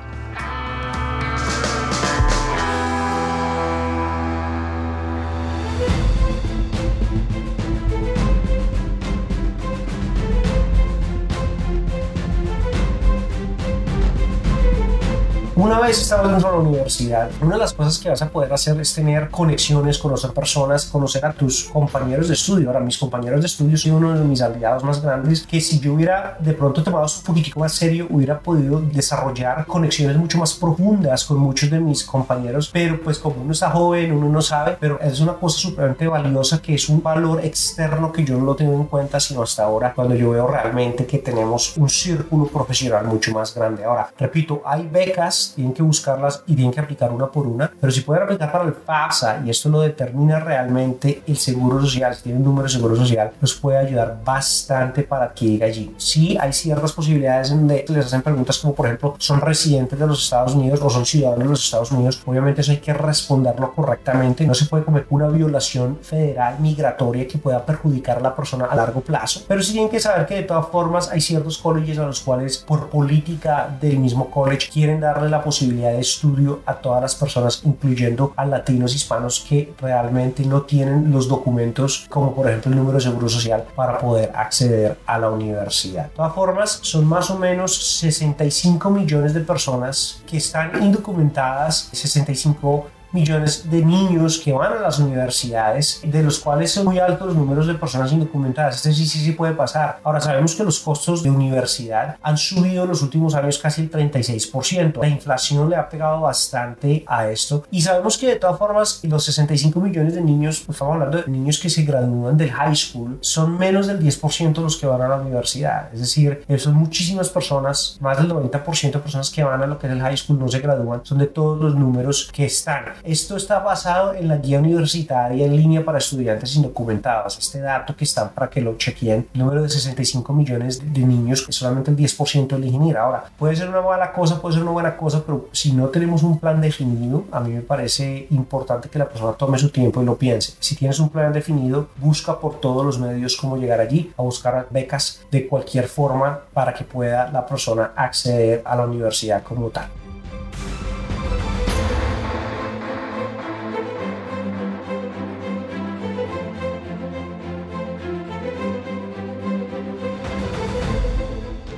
Una 15.74 15.88
vez 15.88 16.04
estás 16.04 16.22
dentro 16.22 16.52
de 16.52 16.56
la 16.56 16.62
universidad, 16.62 17.32
una 17.42 17.56
de 17.56 17.62
las 17.62 17.74
cosas 17.74 17.98
que 17.98 18.08
vas 18.08 18.22
a 18.22 18.30
poder 18.30 18.54
hacer 18.54 18.80
es 18.80 18.94
tener 18.94 19.30
conexiones, 19.30 19.98
conocer 19.98 20.30
personas, 20.30 20.86
conocer 20.86 21.26
a 21.26 21.34
tus 21.34 21.64
compañeros 21.64 22.28
de 22.28 22.36
estudio. 22.36 22.68
Ahora, 22.68 22.80
mis 22.80 22.96
compañeros 22.96 23.42
de 23.42 23.48
estudio 23.48 23.76
son 23.76 23.94
uno 23.94 24.14
de 24.14 24.24
mis 24.24 24.40
aliados 24.44 24.84
más 24.84 25.02
grandes 25.02 25.42
que 25.48 25.60
si 25.60 25.80
yo 25.80 25.96
hubiera 25.96 26.38
de 26.40 26.54
pronto 26.54 26.84
tomado 26.84 27.08
un 27.08 27.24
poquitico 27.24 27.60
más 27.60 27.74
serio, 27.74 28.06
hubiera 28.12 28.40
podido 28.40 28.82
desarrollar 28.82 29.66
conexiones 29.66 30.16
mucho 30.16 30.38
más 30.38 30.54
profundas 30.54 31.26
con 31.26 31.40
muchos 31.40 31.72
de 31.72 31.80
mis 31.80 32.04
compañeros. 32.04 32.70
Pero 32.72 33.02
pues 33.02 33.18
como 33.18 33.42
uno 33.42 33.54
está 33.54 33.72
joven, 33.72 34.12
uno 34.12 34.30
no 34.30 34.44
sabe, 34.44 34.78
pero 34.80 35.00
es 35.02 35.20
una 35.22 35.34
cosa 35.34 35.58
supremamente 35.58 36.06
valiosa 36.06 36.62
que 36.62 36.76
es 36.76 36.88
un 36.88 37.02
valor 37.02 37.44
externo 37.44 38.12
que 38.12 38.24
yo 38.24 38.38
no 38.38 38.46
lo 38.46 38.56
tengo 38.56 38.74
en 38.74 38.84
cuenta 38.84 39.20
sino 39.20 39.42
hasta 39.42 39.64
ahora 39.64 39.92
cuando 39.96 40.14
yo 40.14 40.30
veo 40.30 40.46
realmente 40.46 41.08
que 41.08 41.18
tenemos 41.18 41.76
un 41.78 41.90
círculo 41.90 42.46
profesional 42.46 43.08
mucho 43.08 43.32
más 43.32 43.56
grande. 43.56 43.84
Ahora, 43.84 44.14
repito, 44.20 44.62
hay 44.64 44.88
becas 44.88 45.56
tienen 45.64 45.74
que 45.74 45.84
buscarlas 45.84 46.44
y 46.46 46.56
tienen 46.56 46.74
que 46.74 46.82
aplicar 46.82 47.12
una 47.12 47.28
por 47.28 47.48
una, 47.48 47.72
pero 47.80 47.92
si 47.92 48.02
pueden 48.02 48.24
aplicar 48.24 48.52
para 48.52 48.66
el 48.66 48.74
FAFSA 48.74 49.44
y 49.46 49.50
esto 49.50 49.70
lo 49.70 49.80
determina 49.80 50.40
realmente 50.40 51.24
el 51.26 51.38
seguro 51.38 51.80
social, 51.80 52.14
si 52.16 52.24
tienen 52.24 52.42
un 52.42 52.50
número 52.50 52.64
de 52.64 52.74
seguro 52.74 52.96
social, 52.98 53.32
los 53.40 53.54
puede 53.54 53.78
ayudar 53.78 54.20
bastante 54.26 55.04
para 55.04 55.34
llegue 55.34 55.64
allí. 55.64 55.96
Sí, 55.98 56.38
hay 56.40 56.52
ciertas 56.52 56.92
posibilidades 56.92 57.52
en 57.52 57.60
donde 57.60 57.86
les 57.88 58.06
hacen 58.06 58.22
preguntas 58.22 58.58
como 58.58 58.76
por 58.76 58.88
ejemplo, 58.88 59.16
¿son 59.20 59.40
residentes 59.40 59.98
de 59.98 60.06
los 60.06 60.24
Estados 60.24 60.54
Unidos 60.54 60.82
o 60.84 60.90
son 60.90 61.06
ciudadanos 61.06 61.44
de 61.46 61.50
los 61.50 61.64
Estados 61.64 61.92
Unidos? 61.92 62.22
Obviamente 62.26 62.62
eso 62.62 62.72
hay 62.72 62.80
que 62.80 62.94
responderlo 62.94 63.74
correctamente, 63.74 64.46
no 64.46 64.54
se 64.54 64.66
puede 64.66 64.84
cometer 64.84 65.08
una 65.12 65.28
violación 65.28 66.00
federal 66.02 66.60
migratoria 66.60 67.28
que 67.28 67.38
pueda 67.38 67.66
perjudicar 67.66 68.18
a 68.18 68.22
la 68.22 68.36
persona 68.36 68.66
a 68.66 68.76
largo 68.76 69.02
plazo, 69.02 69.44
pero 69.48 69.64
sí 69.64 69.72
tienen 69.72 69.90
que 69.90 70.00
saber 70.00 70.26
que 70.26 70.36
de 70.36 70.44
todas 70.44 70.68
formas 70.68 71.10
hay 71.10 71.22
ciertos 71.22 71.58
colleges 71.58 71.98
a 72.00 72.06
los 72.06 72.20
cuales 72.20 72.58
por 72.58 72.90
política 72.90 73.70
del 73.80 73.98
mismo 74.00 74.30
college 74.30 74.70
quieren 74.72 75.00
darle 75.00 75.30
la 75.30 75.42
posibilidad 75.42 75.53
posibilidad 75.54 75.92
de 75.92 76.00
estudio 76.00 76.62
a 76.66 76.74
todas 76.74 77.00
las 77.00 77.14
personas, 77.14 77.62
incluyendo 77.64 78.34
a 78.36 78.44
latinos 78.44 78.96
hispanos 78.96 79.46
que 79.48 79.72
realmente 79.80 80.44
no 80.44 80.64
tienen 80.64 81.12
los 81.12 81.28
documentos 81.28 82.08
como 82.10 82.34
por 82.34 82.48
ejemplo 82.48 82.72
el 82.72 82.78
número 82.78 82.98
de 82.98 83.04
seguro 83.04 83.30
social 83.30 83.66
para 83.76 84.00
poder 84.00 84.32
acceder 84.34 84.98
a 85.06 85.20
la 85.20 85.30
universidad. 85.30 86.06
De 86.06 86.16
todas 86.16 86.34
formas, 86.34 86.80
son 86.82 87.06
más 87.06 87.30
o 87.30 87.38
menos 87.38 88.00
65 88.00 88.90
millones 88.90 89.36
de 89.36 89.42
personas 89.42 90.24
que 90.26 90.38
están 90.38 90.82
indocumentadas, 90.82 91.90
65 91.92 92.88
millones 93.14 93.70
de 93.70 93.84
niños 93.86 94.40
que 94.40 94.52
van 94.52 94.74
a 94.74 94.82
las 94.82 95.00
universidades, 95.00 96.02
de 96.04 96.24
los 96.24 96.40
cuales 96.40 96.72
son 96.72 96.86
muy 96.86 97.00
altos 97.00 97.28
los 97.28 97.36
números 97.36 97.68
de 97.68 97.76
personas 97.76 98.12
indocumentadas. 98.12 98.76
Este 98.76 98.94
sí, 98.94 99.06
sí, 99.06 99.20
sí 99.20 99.32
puede 99.32 99.54
pasar. 99.54 100.00
Ahora 100.04 100.20
sabemos 100.20 100.56
que 100.56 100.64
los 100.64 100.80
costos 100.80 101.24
de 101.24 101.30
universidad 101.30 102.18
han 102.22 102.38
subido 102.38 102.84
en 102.84 102.90
los 102.90 103.02
últimos 103.02 103.36
años 103.36 103.58
casi 103.60 103.82
el 103.82 103.92
36%. 103.92 105.00
La 105.00 105.08
inflación 105.08 105.70
le 105.70 105.76
ha 105.76 105.90
pegado 105.90 106.22
bastante 106.22 107.04
a 107.08 107.30
esto. 107.30 107.66
Y 107.72 107.82
sabemos 107.82 108.18
que 108.18 108.28
de 108.28 108.36
todas 108.36 108.58
formas 108.58 109.00
los 109.04 109.24
65 109.26 109.80
millones 109.80 110.16
de 110.16 110.22
niños, 110.22 110.62
pues 110.66 110.76
estamos 110.76 110.96
hablando 110.96 111.22
de 111.22 111.32
niños 111.32 111.60
que 111.60 111.70
se 111.70 111.84
gradúan 111.84 112.38
del 112.38 112.52
high 112.52 112.76
school, 112.76 113.18
son 113.22 113.58
menos 113.58 113.88
del 113.88 114.00
10% 114.00 114.62
los 114.62 114.78
que 114.78 114.88
van 114.88 115.02
a 115.02 115.08
la 115.08 115.18
universidad. 115.18 115.94
Es 115.94 116.00
decir, 116.00 116.44
son 116.58 116.76
muchísimas 116.76 117.30
personas, 117.30 117.98
más 118.00 118.18
del 118.18 118.32
90% 118.32 118.92
de 118.92 119.00
personas 119.00 119.30
que 119.30 119.44
van 119.44 119.62
a 119.62 119.68
lo 119.68 119.78
que 119.78 119.88
es 119.88 119.94
el 119.94 120.02
high 120.02 120.18
school 120.18 120.40
no 120.40 120.48
se 120.48 120.60
gradúan, 120.60 121.02
son 121.04 121.18
de 121.20 121.28
todos 121.28 121.60
los 121.60 121.76
números 121.76 122.30
que 122.32 122.46
están. 122.46 122.86
Esto 123.04 123.36
está 123.36 123.60
basado 123.60 124.14
en 124.14 124.30
la 124.30 124.38
guía 124.38 124.60
universitaria 124.60 125.46
en 125.46 125.58
línea 125.58 125.84
para 125.84 125.98
estudiantes 125.98 126.56
indocumentados. 126.56 127.38
Este 127.38 127.60
dato 127.60 127.94
que 127.98 128.06
está 128.06 128.30
para 128.30 128.50
que 128.50 128.62
lo 128.62 128.78
chequeen, 128.78 129.28
el 129.34 129.40
número 129.42 129.62
de 129.62 129.68
65 129.68 130.32
millones 130.32 130.80
de 130.94 131.02
niños, 131.02 131.46
que 131.46 131.52
solamente 131.52 131.92
el 131.92 131.98
10% 131.98 132.56
eligen 132.56 132.86
ir. 132.86 132.96
Ahora, 132.96 133.26
puede 133.38 133.58
ser 133.58 133.68
una 133.68 133.82
mala 133.82 134.14
cosa, 134.14 134.42
puede 134.42 134.54
ser 134.54 134.64
una 134.64 134.72
buena 134.72 134.96
cosa, 134.96 135.22
pero 135.26 135.50
si 135.52 135.74
no 135.74 135.90
tenemos 135.90 136.24
un 136.24 136.40
plan 136.40 136.62
definido, 136.62 137.26
a 137.34 137.42
mí 137.42 137.52
me 137.52 137.62
parece 137.62 138.26
importante 138.30 138.88
que 138.88 139.00
la 139.00 139.10
persona 139.10 139.34
tome 139.34 139.60
su 139.60 139.70
tiempo 139.70 140.02
y 140.02 140.06
lo 140.06 140.18
piense. 140.18 140.54
Si 140.62 140.78
tienes 140.78 140.98
un 141.02 141.10
plan 141.10 141.34
definido, 141.34 141.90
busca 141.98 142.40
por 142.40 142.62
todos 142.62 142.86
los 142.86 143.00
medios 143.00 143.36
cómo 143.36 143.58
llegar 143.58 143.82
allí, 143.82 144.14
a 144.18 144.22
buscar 144.22 144.68
becas 144.70 145.20
de 145.30 145.46
cualquier 145.46 145.90
forma 145.90 146.40
para 146.54 146.74
que 146.74 146.86
pueda 146.86 147.30
la 147.30 147.46
persona 147.46 147.92
acceder 147.98 148.62
a 148.64 148.78
la 148.78 148.86
universidad 148.86 149.44
como 149.44 149.68
tal. 149.72 150.03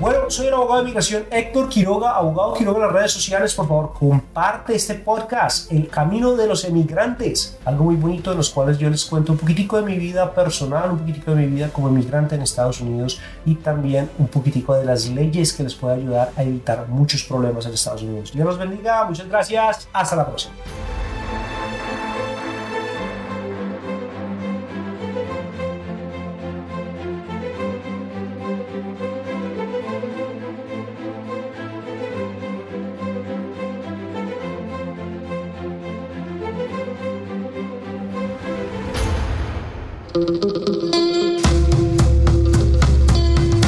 Bueno, 0.06 0.30
soy 0.30 0.46
el 0.46 0.54
abogado 0.54 0.82
de 0.82 0.86
migración 0.86 1.24
Héctor 1.32 1.68
Quiroga, 1.68 2.12
abogado 2.12 2.54
Quiroga 2.54 2.78
en 2.78 2.84
las 2.84 2.94
redes 2.94 3.12
sociales. 3.12 3.56
Por 3.56 3.68
favor, 3.68 3.92
comparte 3.92 4.76
este 4.76 4.94
podcast, 4.94 5.72
El 5.72 5.88
Camino 5.88 6.36
de 6.36 6.46
los 6.46 6.64
Emigrantes. 6.64 7.58
Algo 7.66 7.86
muy 7.86 7.96
bonito 7.96 8.30
en 8.30 8.38
los 8.38 8.52
cuales 8.52 8.78
yo 8.78 8.88
les 8.88 9.04
cuento 9.04 9.32
un 9.32 9.40
poquitico 9.40 9.78
de 9.78 9.82
mi 9.82 9.98
vida 9.98 10.32
personal, 10.32 10.92
un 10.92 11.00
poquitico 11.00 11.32
de 11.32 11.38
mi 11.38 11.48
vida 11.48 11.70
como 11.70 11.88
emigrante 11.88 12.36
en 12.36 12.44
Estados 12.44 12.82
Unidos 12.82 13.20
y 13.48 13.56
también 13.56 14.12
un 14.20 14.28
poquitico 14.28 14.76
de 14.76 14.86
las 14.86 15.08
leyes 15.08 15.54
que 15.54 15.64
les 15.64 15.74
puede 15.74 15.96
ayudar 15.96 16.32
a 16.38 16.44
evitar 16.44 16.88
muchos 16.88 17.24
problemas 17.24 17.66
en 17.66 17.74
Estados 17.74 18.04
Unidos. 18.04 18.32
Dios 18.32 18.46
los 18.46 18.60
bendiga, 18.60 19.06
muchas 19.06 19.28
gracias, 19.28 19.88
hasta 19.92 20.16
la 20.16 20.28
próxima. 20.28 20.54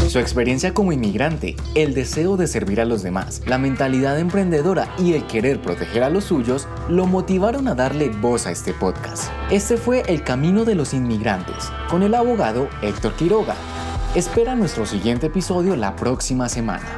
Su 0.08 0.20
experiencia 0.20 0.74
como 0.74 0.94
inmigrante, 0.94 1.58
el 1.76 1.94
deseo 1.94 2.38
de 2.38 2.48
servir 2.48 2.80
a 2.80 2.86
los 2.86 3.04
demás, 3.04 3.42
la 3.46 3.58
mentalidad 3.58 4.18
emprendedora 4.18 4.88
y 4.98 5.12
el 5.14 5.28
querer 5.28 5.62
proteger 5.62 6.04
a 6.04 6.10
los 6.10 6.24
suyos 6.24 6.70
lo 6.88 7.06
motivaron 7.06 7.68
a 7.68 7.76
darle 7.76 8.08
voz 8.08 8.48
a 8.48 8.52
este 8.52 8.74
podcast. 8.74 9.30
Este 9.52 9.76
fue 9.76 10.04
El 10.08 10.24
Camino 10.24 10.64
de 10.64 10.76
los 10.76 10.94
Inmigrantes, 10.94 11.70
con 11.90 12.02
el 12.02 12.14
abogado 12.14 12.70
Héctor 12.82 13.14
Quiroga. 13.16 13.56
Espera 14.16 14.56
nuestro 14.56 14.86
siguiente 14.86 15.28
episodio 15.28 15.76
la 15.76 15.98
próxima 15.98 16.48
semana. 16.48 16.97